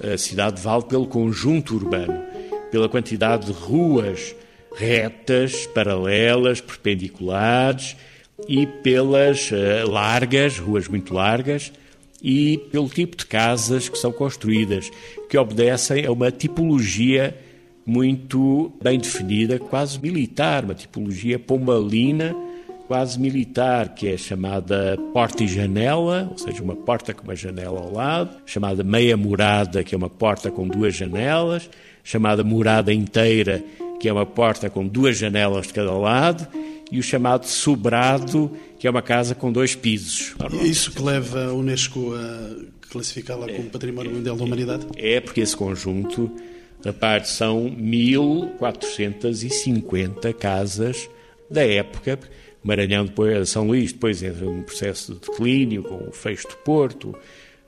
[0.01, 2.23] A cidade vale pelo conjunto urbano,
[2.71, 4.35] pela quantidade de ruas
[4.75, 7.95] retas, paralelas, perpendiculares
[8.47, 11.71] e pelas uh, largas, ruas muito largas,
[12.21, 14.89] e pelo tipo de casas que são construídas,
[15.29, 17.37] que obedecem a uma tipologia
[17.85, 22.33] muito bem definida, quase militar, uma tipologia pombalina,
[22.87, 27.81] quase militar, que é chamada porta e janela, ou seja, uma porta com uma janela
[27.81, 31.69] ao lado, chamada meia morada, que é uma porta com duas janelas,
[32.03, 33.61] chamada morada inteira,
[34.03, 36.45] que é uma porta com duas janelas de cada lado,
[36.91, 40.35] e o chamado sobrado, que é uma casa com dois pisos.
[40.61, 42.49] É isso que leva a Unesco a
[42.89, 44.85] classificá-la como Património Mundial da Humanidade?
[44.97, 46.29] É, porque esse conjunto
[46.99, 51.09] parte são 1450 casas
[51.49, 52.19] da época.
[52.61, 57.11] Maranhão, depois, São Luís, depois entra num processo de declínio com o fecho do Porto,
[57.11, 57.17] o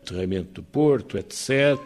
[0.02, 1.80] enterramento do Porto, etc.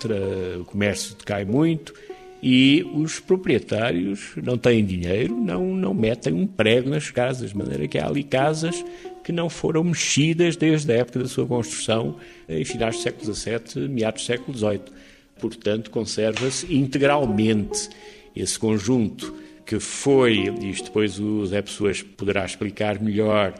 [0.59, 1.93] O comércio decai muito
[2.41, 7.87] e os proprietários não têm dinheiro, não, não metem um prego nas casas, de maneira
[7.87, 8.83] que há ali casas
[9.23, 12.15] que não foram mexidas desde a época da sua construção,
[12.47, 14.81] em finais do século XVII, meados do século XVIII.
[15.39, 17.89] Portanto, conserva-se integralmente
[18.35, 19.33] esse conjunto
[19.65, 23.53] que foi, isto depois o Zé Pessoas poderá explicar melhor,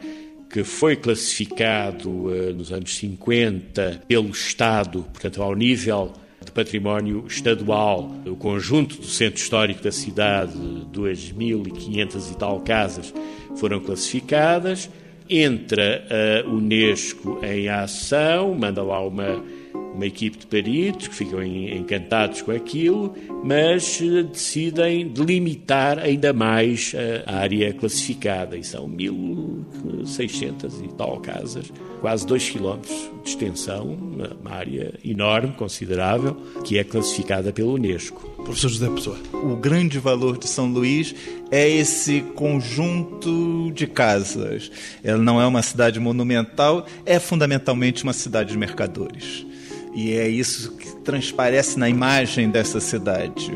[0.50, 6.12] que foi classificado uh, nos anos 50 pelo Estado, portanto, ao nível
[6.44, 8.10] de património estadual.
[8.26, 10.52] O conjunto do centro histórico da cidade,
[10.92, 13.12] 2.500 e tal casas,
[13.56, 14.90] foram classificadas.
[15.28, 22.42] Entra a Unesco em ação, manda lá uma uma equipe de peritos que ficam encantados
[22.42, 26.94] com aquilo, mas eh, decidem delimitar ainda mais
[27.26, 28.56] a área classificada.
[28.56, 32.78] E são 1.600 e tal casas, quase 2 km
[33.22, 33.98] de extensão,
[34.40, 38.30] uma área enorme, considerável, que é classificada pela Unesco.
[38.44, 39.18] Professor José Pessoa.
[39.32, 41.14] O grande valor de São Luís
[41.50, 44.70] é esse conjunto de casas.
[45.04, 49.44] Ela não é uma cidade monumental, é fundamentalmente uma cidade de mercadores.
[49.92, 53.52] E é isso que transparece na imagem dessa cidade.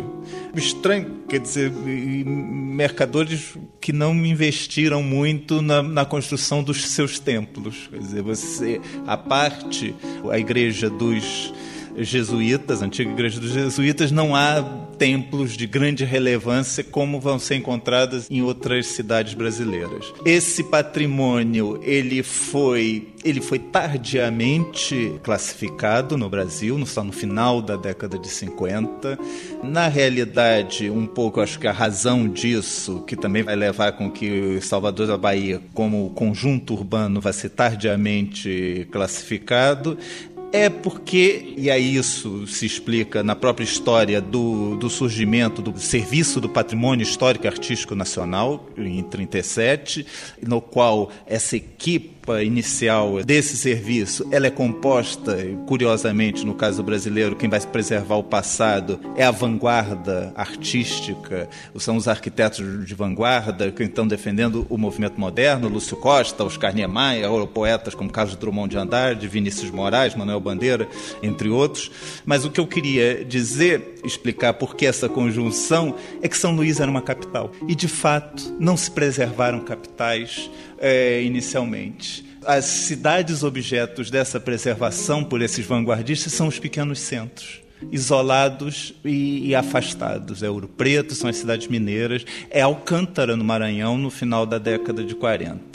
[0.55, 7.89] Estranho, quer dizer, mercadores que não investiram muito na, na construção dos seus templos.
[7.91, 9.95] Quer dizer, você, a parte,
[10.31, 11.53] a igreja dos
[11.97, 14.63] jesuítas, antiga igreja dos jesuítas, não há
[14.99, 20.13] templos de grande relevância como vão ser encontradas em outras cidades brasileiras.
[20.25, 28.19] Esse patrimônio, ele foi, ele foi tardiamente classificado no Brasil, só no final da década
[28.19, 29.19] de 50.
[29.63, 34.61] Na realidade, um pouco acho que a razão disso, que também vai levar com que
[34.61, 39.99] Salvador da Bahia, como conjunto urbano, vai ser tardiamente classificado,
[40.55, 46.41] é porque, e aí isso se explica na própria história do, do surgimento do Serviço
[46.41, 50.07] do Patrimônio Histórico e Artístico Nacional, em 37,
[50.41, 57.49] no qual essa equipe inicial desse serviço, ela é composta, curiosamente, no caso brasileiro, quem
[57.49, 64.07] vai preservar o passado é a vanguarda artística, são os arquitetos de vanguarda que estão
[64.07, 69.71] defendendo o movimento moderno, Lúcio Costa, Oscar Niemeyer, poetas como Carlos Drummond de Andrade, Vinícius
[69.71, 70.89] Moraes, Manuel Bandeira,
[71.23, 71.91] entre outros.
[72.25, 76.81] Mas o que eu queria dizer, explicar por que essa conjunção, é que São Luís
[76.81, 77.51] era uma capital.
[77.69, 82.25] E, de fato, não se preservaram capitais é, inicialmente.
[82.47, 89.55] As cidades objetos dessa preservação por esses vanguardistas são os pequenos centros isolados e, e,
[89.55, 90.43] afastados.
[90.43, 95.05] É Ouro Preto, são as cidades mineiras, é Alcântara, no Maranhão, no final da década
[95.05, 95.74] de 40.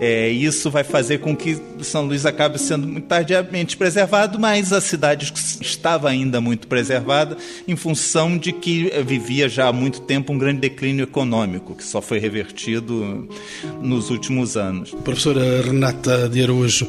[0.00, 4.80] É, isso vai fazer com que São Luís acabe sendo muito tardiamente preservado, mas a
[4.80, 7.36] cidade estava ainda muito preservada
[7.68, 12.00] em função de que vivia já há muito tempo um grande declínio econômico, que só
[12.00, 13.28] foi revertido
[13.82, 14.90] nos últimos anos.
[15.04, 16.88] Professora Renata de Araújo,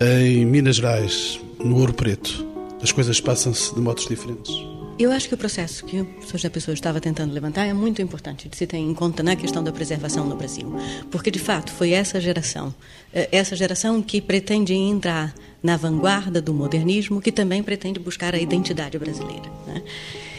[0.00, 2.44] em Minas Gerais, no Ouro Preto,
[2.82, 4.79] as coisas passam-se de modos diferentes?
[5.00, 8.02] Eu acho que o processo que o professor José Pessoa estava tentando levantar é muito
[8.02, 10.70] importante de se ter em conta na questão da preservação no Brasil.
[11.10, 12.74] Porque, de fato, foi essa geração,
[13.10, 18.38] eh, essa geração que pretende entrar na vanguarda do modernismo, que também pretende buscar a
[18.38, 19.50] identidade brasileira.
[19.66, 19.82] Né?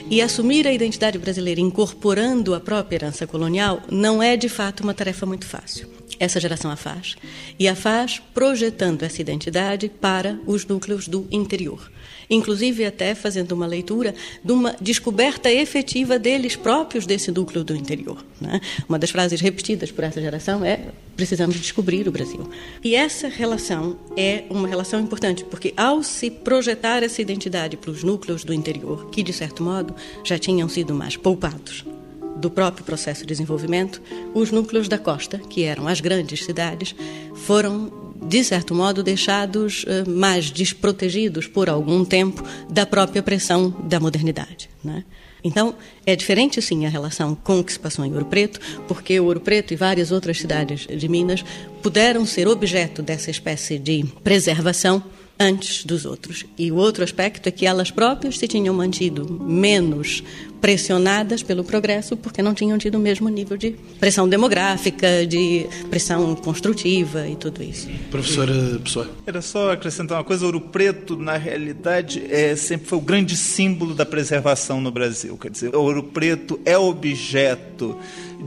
[0.07, 4.93] E assumir a identidade brasileira incorporando a própria herança colonial não é, de fato, uma
[4.93, 5.89] tarefa muito fácil.
[6.19, 7.15] Essa geração a faz.
[7.57, 11.89] E a faz projetando essa identidade para os núcleos do interior
[12.31, 18.25] inclusive até fazendo uma leitura de uma descoberta efetiva deles próprios desse núcleo do interior.
[18.39, 18.61] Né?
[18.87, 20.79] Uma das frases repetidas por essa geração é:
[21.15, 22.49] precisamos descobrir o Brasil.
[22.81, 28.03] E essa relação é uma relação importante, porque ao se projetar essa identidade para os
[28.03, 31.85] núcleos do interior, que de certo modo já tinham sido mais poupados
[32.37, 34.01] do próprio processo de desenvolvimento,
[34.33, 36.95] os núcleos da costa, que eram as grandes cidades,
[37.35, 43.99] foram de certo modo, deixados uh, mais desprotegidos por algum tempo da própria pressão da
[43.99, 44.69] modernidade.
[44.83, 45.03] Né?
[45.43, 45.73] Então,
[46.05, 49.39] é diferente sim a relação com o que se passou em Ouro Preto, porque Ouro
[49.39, 51.43] Preto e várias outras cidades de Minas
[51.81, 55.03] puderam ser objeto dessa espécie de preservação
[55.39, 56.45] antes dos outros.
[56.55, 60.23] E o outro aspecto é que elas próprias se tinham mantido menos
[60.61, 66.35] pressionadas pelo progresso porque não tinham tido o mesmo nível de pressão demográfica, de pressão
[66.35, 67.89] construtiva e tudo isso.
[68.11, 68.53] Professora
[68.83, 69.09] Pessoa.
[69.25, 73.95] Era só acrescentar uma coisa, Ouro Preto, na realidade, é, sempre foi o grande símbolo
[73.95, 75.37] da preservação no Brasil.
[75.37, 77.97] Quer dizer, Ouro Preto é objeto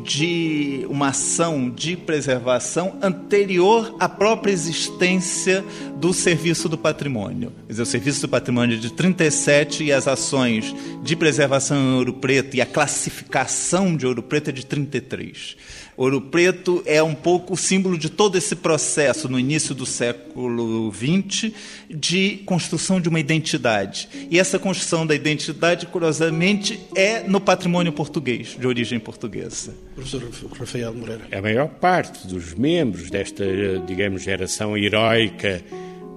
[0.02, 5.64] de uma ação de preservação anterior à própria existência
[5.96, 7.52] do Serviço do Patrimônio.
[7.66, 12.12] Quer dizer, o Serviço do Patrimônio de 37 e as ações de preservação em Ouro
[12.12, 15.56] Preto e a classificação de Ouro Preto é de 33.
[15.96, 20.92] Ouro Preto é um pouco o símbolo de todo esse processo no início do século
[20.92, 21.50] XX
[21.88, 24.06] de construção de uma identidade.
[24.30, 29.74] E essa construção da identidade, curiosamente, é no patrimônio português, de origem portuguesa.
[29.94, 31.26] Professor Rafael Moreira.
[31.32, 33.44] A maior parte dos membros desta,
[33.86, 35.64] digamos, geração heroica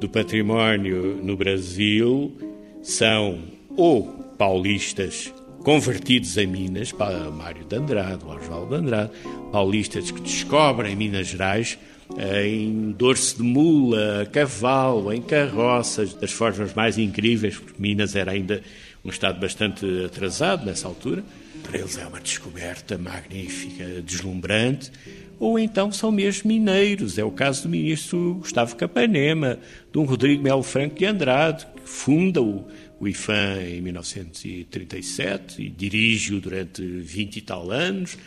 [0.01, 2.35] do património no Brasil
[2.83, 3.39] são
[3.77, 4.03] ou
[4.37, 5.31] paulistas
[5.67, 9.11] convertidos em Minas, Mário de Andrade, Oswaldo de Andrade,
[9.51, 11.77] paulistas que descobrem Minas Gerais
[12.17, 18.31] eh, em dorso de mula, cavalo, em carroças, das formas mais incríveis, porque Minas era
[18.31, 18.63] ainda
[19.03, 21.21] um estado bastante atrasado nessa altura.
[21.63, 24.89] Para eles é uma descoberta magnífica, deslumbrante.
[25.37, 27.17] Ou então são mesmo mineiros.
[27.17, 29.59] É o caso do ministro Gustavo Capanema,
[29.91, 32.65] de um Rodrigo Melo Franco de Andrade, que funda o,
[32.99, 38.17] o IFAM em 1937 e dirige-o durante 20 e tal anos.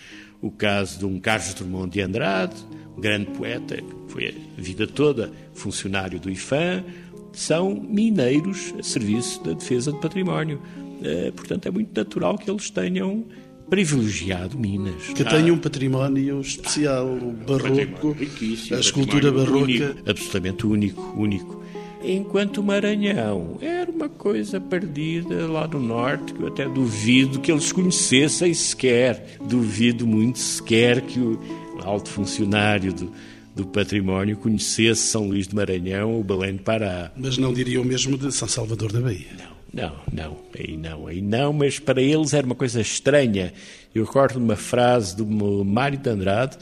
[0.41, 2.57] O caso de um Carlos Drummond de Andrade,
[2.97, 6.85] um grande poeta, que foi a vida toda funcionário do IFAM,
[7.33, 10.61] são mineiros a serviço da defesa do património.
[11.03, 13.27] Eh, portanto, é muito natural que eles tenham
[13.71, 15.09] privilegiado Minas.
[15.15, 18.17] Que ah, tem um património especial, o barroco,
[18.73, 19.65] a escultura barroca.
[19.65, 21.60] Único, absolutamente único, único.
[22.03, 27.53] Enquanto o Maranhão era uma coisa perdida lá no norte, que eu até duvido que
[27.53, 29.37] eles conhecessem sequer.
[29.47, 31.39] Duvido muito sequer que o
[31.85, 33.13] alto funcionário do,
[33.55, 37.13] do património conhecesse São Luís de Maranhão ou Belém de Pará.
[37.17, 39.27] Mas não diriam mesmo de São Salvador da Bahia.
[39.39, 43.53] Não, não, não, aí não, aí não, mas para eles era uma coisa estranha.
[43.95, 46.57] Eu recordo uma frase do Mário de Andrade,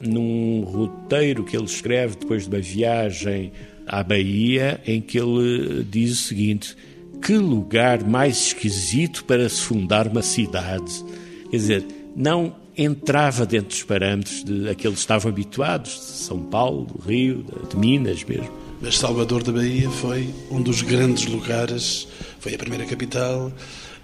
[0.00, 3.52] num roteiro que ele escreve depois de uma viagem
[3.88, 6.76] à Bahia, em que ele diz o seguinte:
[7.20, 11.04] que lugar mais esquisito para se fundar uma cidade.
[11.50, 16.86] Quer dizer, não entrava dentro dos parâmetros de aqueles que estavam habituados, de São Paulo,
[16.86, 18.50] do Rio, de Minas mesmo.
[18.80, 22.06] Mas Salvador da Bahia foi um dos grandes lugares,
[22.38, 23.52] foi a primeira capital,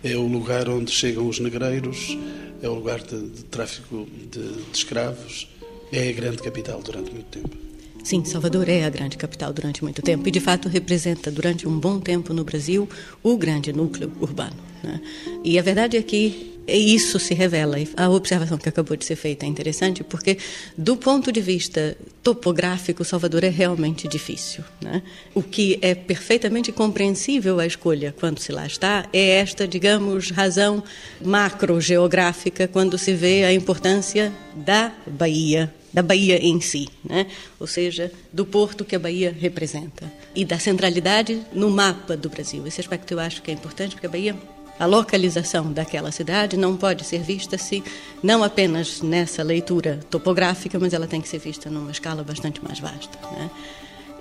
[0.03, 2.18] é o lugar onde chegam os negreiros,
[2.61, 5.49] é o lugar de, de tráfico de, de escravos,
[5.93, 7.57] é a grande capital durante muito tempo.
[8.05, 11.81] Sim, Salvador é a grande capital durante muito tempo e, de fato, representa durante um
[11.81, 12.87] bom tempo no Brasil
[13.23, 14.57] o grande núcleo urbano.
[14.83, 15.01] Né?
[15.43, 17.79] E a verdade é que isso se revela.
[17.97, 20.37] A observação que acabou de ser feita é interessante porque,
[20.77, 24.63] do ponto de vista topográfico, Salvador é realmente difícil.
[24.83, 25.03] Né?
[25.35, 30.85] O que é perfeitamente compreensível a escolha quando se lá está é esta, digamos, razão
[31.25, 37.28] macro-geográfica quando se vê a importância da Bahia da Bahia em si, né?
[37.59, 42.66] ou seja, do porto que a Bahia representa e da centralidade no mapa do Brasil.
[42.66, 44.36] Esse aspecto eu acho que é importante porque a Bahia
[44.78, 47.80] a localização daquela cidade não pode ser vista se
[48.20, 52.80] não apenas nessa leitura topográfica, mas ela tem que ser vista numa escala bastante mais
[52.80, 53.16] vasta.
[53.30, 53.49] Né?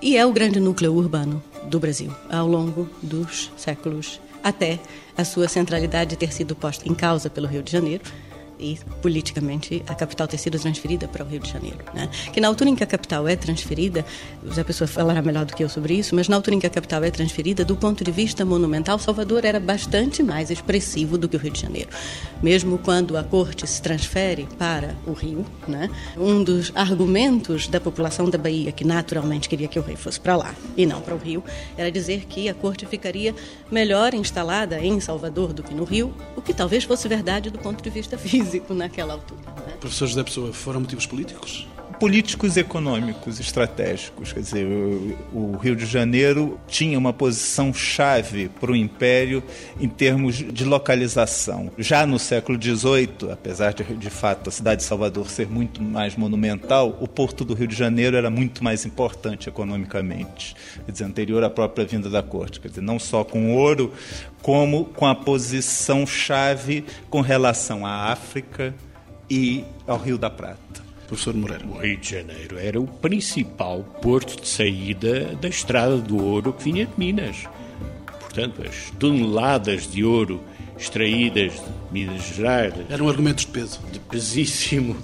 [0.00, 4.78] E é o grande núcleo urbano do Brasil ao longo dos séculos, até
[5.16, 8.04] a sua centralidade ter sido posta em causa pelo Rio de Janeiro
[8.58, 11.78] e politicamente a capital ter sido transferida para o Rio de Janeiro.
[11.92, 12.08] Né?
[12.32, 14.04] Que na altura em que a capital é transferida,
[14.56, 16.70] a pessoa falará melhor do que eu sobre isso, mas na altura em que a
[16.70, 21.36] capital é transferida, do ponto de vista monumental, Salvador era bastante mais expressivo do que
[21.36, 21.90] o Rio de Janeiro.
[22.42, 25.90] Mesmo quando a corte se transfere para o Rio, né?
[26.16, 30.36] um dos argumentos da população da Bahia, que naturalmente queria que o rei fosse para
[30.36, 31.42] lá e não para o Rio,
[31.76, 33.34] era dizer que a corte ficaria
[33.70, 37.82] melhor instalada em Salvador do que no Rio, o que talvez fosse verdade do ponto
[37.82, 39.40] de vista físico físico naquela altura.
[39.66, 39.76] Né?
[39.80, 41.66] Professor José Pessoa, foram motivos políticos?
[41.98, 44.32] Políticos econômicos estratégicos.
[44.32, 44.66] Quer dizer,
[45.32, 49.42] o, Rio de Janeiro tinha uma posição chave para o Império
[49.80, 51.70] em termos de localização.
[51.78, 56.16] Já no século XVIII, apesar de, de fato, a cidade de Salvador ser muito mais
[56.16, 61.42] monumental, o porto do Rio de Janeiro era muito mais importante economicamente, quer dizer, anterior
[61.44, 62.60] à própria vinda da corte.
[62.60, 63.92] Quer dizer, não só com ouro,
[64.42, 68.74] como com a posição chave com relação à África
[69.30, 70.84] e ao Rio da Prata.
[71.06, 71.66] Professor Moreira.
[71.66, 76.64] O Rio de Janeiro era o principal porto de saída da estrada do ouro que
[76.64, 77.48] vinha de Minas.
[78.20, 80.42] Portanto, as toneladas de ouro
[80.76, 82.74] extraídas de Minas Gerais.
[82.90, 83.80] Eram argumentos de peso.
[83.92, 84.96] De pesíssimo.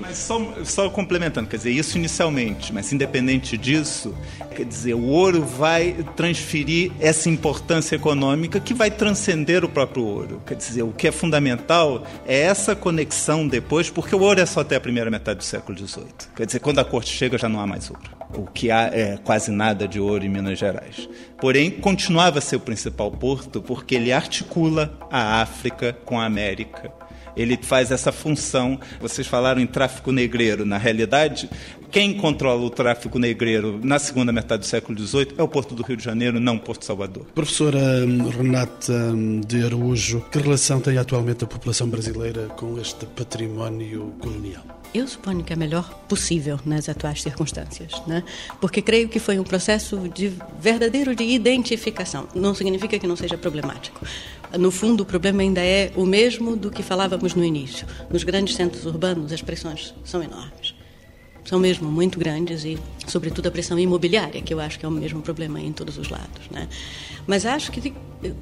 [0.00, 4.14] Mas, só, só, complementando, quer dizer, isso inicialmente, mas independente disso,
[4.54, 10.42] quer dizer, o ouro vai transferir essa importância econômica que vai transcender o próprio ouro.
[10.46, 14.60] Quer dizer, o que é fundamental é essa conexão depois, porque o ouro é só
[14.60, 16.06] até a primeira metade do século XVIII.
[16.36, 18.20] Quer dizer, quando a corte chega já não há mais ouro.
[18.34, 21.08] O que há é quase nada de ouro em Minas Gerais.
[21.40, 26.92] Porém, continuava a ser o principal porto porque ele articula a África com a América
[27.36, 28.78] ele faz essa função.
[29.00, 30.64] Vocês falaram em tráfico negreiro.
[30.64, 31.48] Na realidade,
[31.90, 35.82] quem controla o tráfico negreiro na segunda metade do século XVIII é o Porto do
[35.82, 37.24] Rio de Janeiro, não o Porto de Salvador.
[37.34, 43.06] Professora hum, Renata hum, de Araújo, que relação tem atualmente a população brasileira com este
[43.06, 44.62] património colonial?
[44.92, 48.24] Eu suponho que é melhor possível nas atuais circunstâncias, né?
[48.60, 52.26] porque creio que foi um processo de verdadeiro de identificação.
[52.34, 54.04] Não significa que não seja problemático.
[54.58, 57.86] No fundo, o problema ainda é o mesmo do que falávamos no início.
[58.10, 60.74] Nos grandes centros urbanos, as pressões são enormes.
[61.44, 64.92] São mesmo muito grandes e, sobretudo, a pressão imobiliária, que eu acho que é o
[64.92, 66.48] mesmo problema em todos os lados.
[66.50, 66.68] Né?
[67.26, 67.92] Mas acho que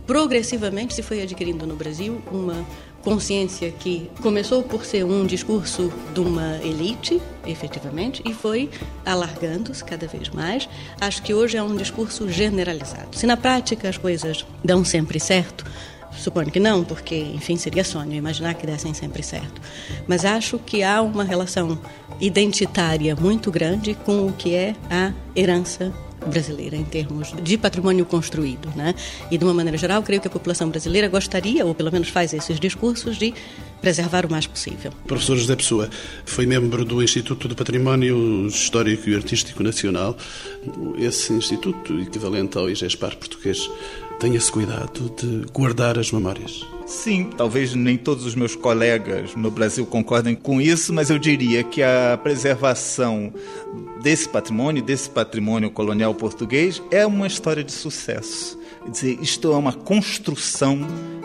[0.06, 2.66] progressivamente se foi adquirindo no Brasil uma
[3.02, 8.68] consciência que começou por ser um discurso de uma elite, efetivamente, e foi
[9.06, 10.68] alargando-se cada vez mais.
[11.00, 13.16] Acho que hoje é um discurso generalizado.
[13.16, 15.64] Se na prática as coisas dão sempre certo,
[16.19, 19.61] Suponho que não, porque, enfim, seria sonho imaginar que dessem sempre certo.
[20.07, 21.79] Mas acho que há uma relação
[22.21, 25.93] identitária muito grande com o que é a herança
[26.27, 28.95] brasileira em termos de patrimônio construído, né?
[29.31, 32.33] E de uma maneira geral, creio que a população brasileira gostaria, ou pelo menos faz
[32.35, 33.33] esses discursos de
[33.81, 34.93] preservar o mais possível.
[35.07, 35.89] Professor José Pessoa
[36.25, 40.16] foi membro do Instituto do Património Histórico e Artístico Nacional.
[40.99, 43.71] Esse instituto, equivalente ao IGESPAR português,
[44.19, 46.66] tem esse cuidado de guardar as memórias.
[46.87, 51.62] Sim, talvez nem todos os meus colegas no Brasil concordem com isso, mas eu diria
[51.62, 53.33] que a preservação
[54.03, 58.59] desse patrimônio, desse patrimônio colonial português, é uma história de sucesso.
[58.85, 60.81] Quer dizer, isto é uma construção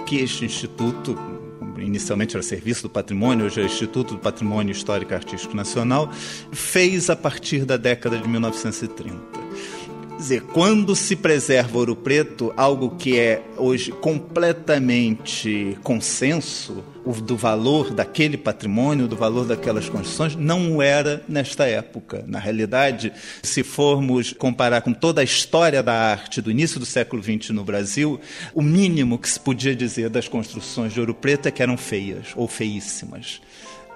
[0.06, 1.18] que este instituto,
[1.80, 6.12] inicialmente era Serviço do Patrimônio, hoje é Instituto do Patrimônio Histórico e Artístico Nacional,
[6.52, 9.44] fez a partir da década de 1930
[10.24, 16.82] dizer, quando se preserva Ouro Preto, algo que é hoje completamente consenso
[17.22, 22.24] do valor daquele patrimônio, do valor daquelas construções, não era nesta época.
[22.26, 23.12] Na realidade,
[23.42, 27.66] se formos comparar com toda a história da arte do início do século XX no
[27.66, 28.18] Brasil,
[28.54, 32.28] o mínimo que se podia dizer das construções de Ouro Preto é que eram feias
[32.38, 33.42] ou feíssimas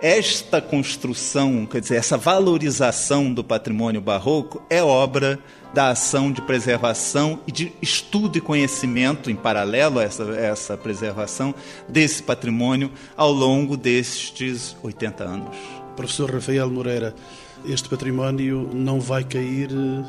[0.02, 5.40] esta construção, quer dizer, essa valorização do patrimônio barroco é obra
[5.74, 11.54] da ação de preservação e de estudo e conhecimento em paralelo a essa, essa preservação
[11.88, 15.58] desse patrimônio ao longo destes 80 anos.
[15.96, 17.14] Professor Rafael Moreira,
[17.66, 20.06] este património não vai cair eh,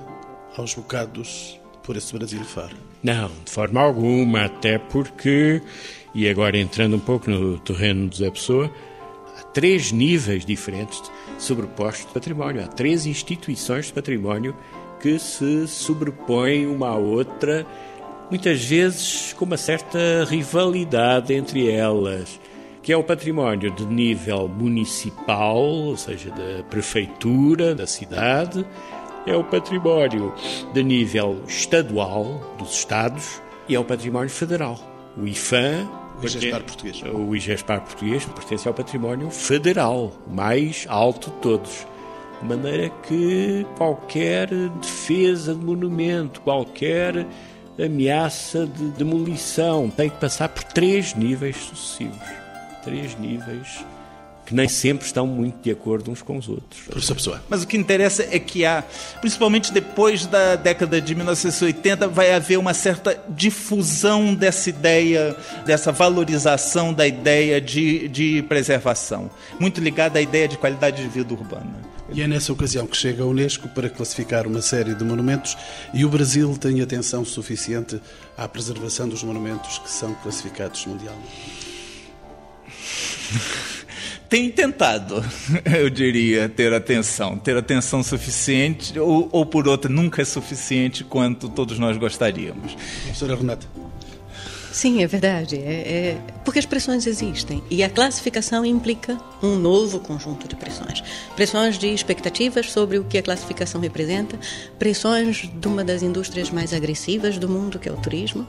[0.57, 2.77] aos bocados por esse Brasil faro?
[3.03, 5.63] Não, de forma alguma, até porque,
[6.15, 8.71] e agora entrando um pouco no terreno de Zé Pessoa,
[9.59, 11.03] três níveis diferentes
[11.37, 14.55] sobrepostos de património, há três instituições de património
[15.01, 17.67] que se sobrepõem uma à outra,
[18.31, 22.39] muitas vezes com uma certa rivalidade entre elas,
[22.85, 28.65] que é o património de nível municipal, ou seja, da prefeitura, da cidade,
[29.27, 30.33] é o património
[30.73, 34.79] de nível estadual, dos estados, e é o património federal.
[35.17, 35.89] O IFAM
[36.21, 37.03] o IGESPAR português.
[37.03, 41.87] O IGESPAR português pertence ao património federal, mais alto de todos.
[42.41, 47.27] De maneira que qualquer defesa de monumento, qualquer
[47.79, 52.27] ameaça de demolição tem que passar por três níveis sucessivos.
[52.83, 53.85] Três níveis
[54.49, 56.81] que nem sempre estão muito de acordo uns com os outros.
[56.87, 57.43] Professor Pessoa.
[57.51, 58.83] Mas o que interessa é que há,
[59.21, 65.37] principalmente depois da década de 1980, vai haver uma certa difusão dessa ideia,
[65.67, 69.31] dessa valorização da ideia de, de preservação,
[69.61, 71.83] muito ligada à ideia de qualidade de vida urbana.
[72.11, 75.59] E é nessa ocasião que chega a Unesco para classificar uma série de monumentos
[75.93, 78.01] e o Brasil tem atenção suficiente
[78.35, 81.69] à preservação dos monumentos que são classificados mundialmente.
[84.29, 85.25] tem tentado,
[85.79, 91.49] eu diria, ter atenção, ter atenção suficiente, ou, ou por outra, nunca é suficiente quanto
[91.49, 92.75] todos nós gostaríamos.
[92.75, 93.67] Professora Renata.
[94.71, 95.57] Sim, é verdade.
[95.57, 101.03] É, é, porque as pressões existem e a classificação implica um novo conjunto de pressões.
[101.35, 104.39] Pressões de expectativas sobre o que a classificação representa,
[104.79, 108.47] pressões de uma das indústrias mais agressivas do mundo, que é o turismo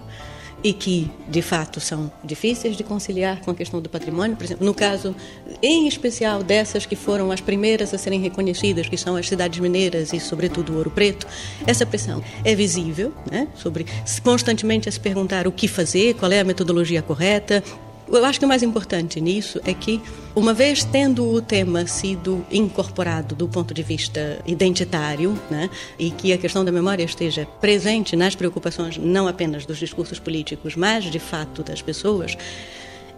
[0.64, 4.36] e que, de fato, são difíceis de conciliar com a questão do patrimônio.
[4.36, 5.16] Por exemplo, no caso,
[5.62, 10.12] em especial, dessas que foram as primeiras a serem reconhecidas, que são as cidades mineiras
[10.12, 11.26] e, sobretudo, o Ouro Preto,
[11.66, 13.48] essa pressão é visível, né?
[13.56, 13.86] sobre
[14.24, 17.64] constantemente a se perguntar o que fazer, qual é a metodologia correta,
[18.12, 20.02] eu acho que o mais importante nisso é que,
[20.36, 26.34] uma vez tendo o tema sido incorporado do ponto de vista identitário, né, e que
[26.34, 31.20] a questão da memória esteja presente nas preocupações não apenas dos discursos políticos, mas de
[31.20, 32.38] fato das pessoas,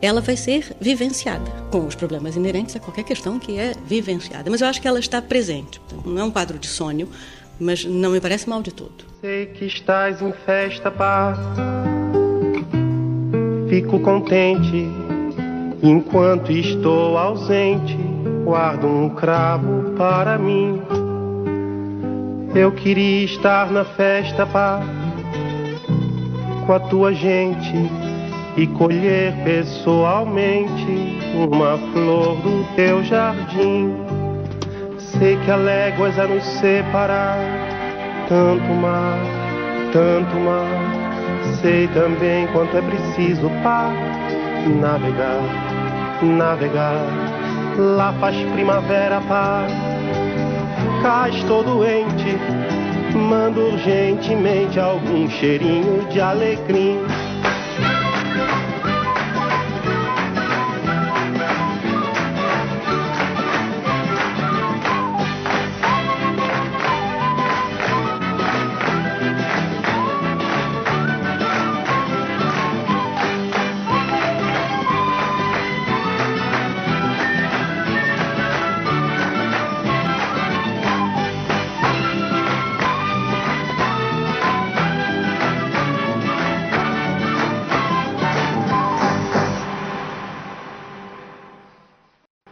[0.02, 4.50] ela vai ser vivenciada, com os problemas inerentes a qualquer questão que é vivenciada.
[4.50, 5.80] Mas eu acho que ela está presente.
[6.04, 7.08] Não é um quadro de sonho,
[7.60, 9.06] mas não me parece mal de todo.
[9.22, 11.38] Sei que estás em festa, paz
[13.72, 14.86] Fico contente
[15.82, 17.98] enquanto estou ausente.
[18.44, 20.82] Guardo um cravo para mim.
[22.54, 24.82] Eu queria estar na festa, pá,
[26.66, 27.74] com a tua gente
[28.58, 33.96] e colher pessoalmente uma flor do teu jardim.
[34.98, 37.40] Sei que há léguas a nos separar,
[38.28, 39.18] tanto mar,
[39.94, 41.01] tanto mar
[41.62, 43.94] sei também quanto é preciso para
[44.80, 47.06] navegar, navegar.
[47.78, 49.66] Lá faz primavera, pá.
[51.02, 52.38] Cá estou doente,
[53.16, 57.00] mando urgentemente algum cheirinho de alecrim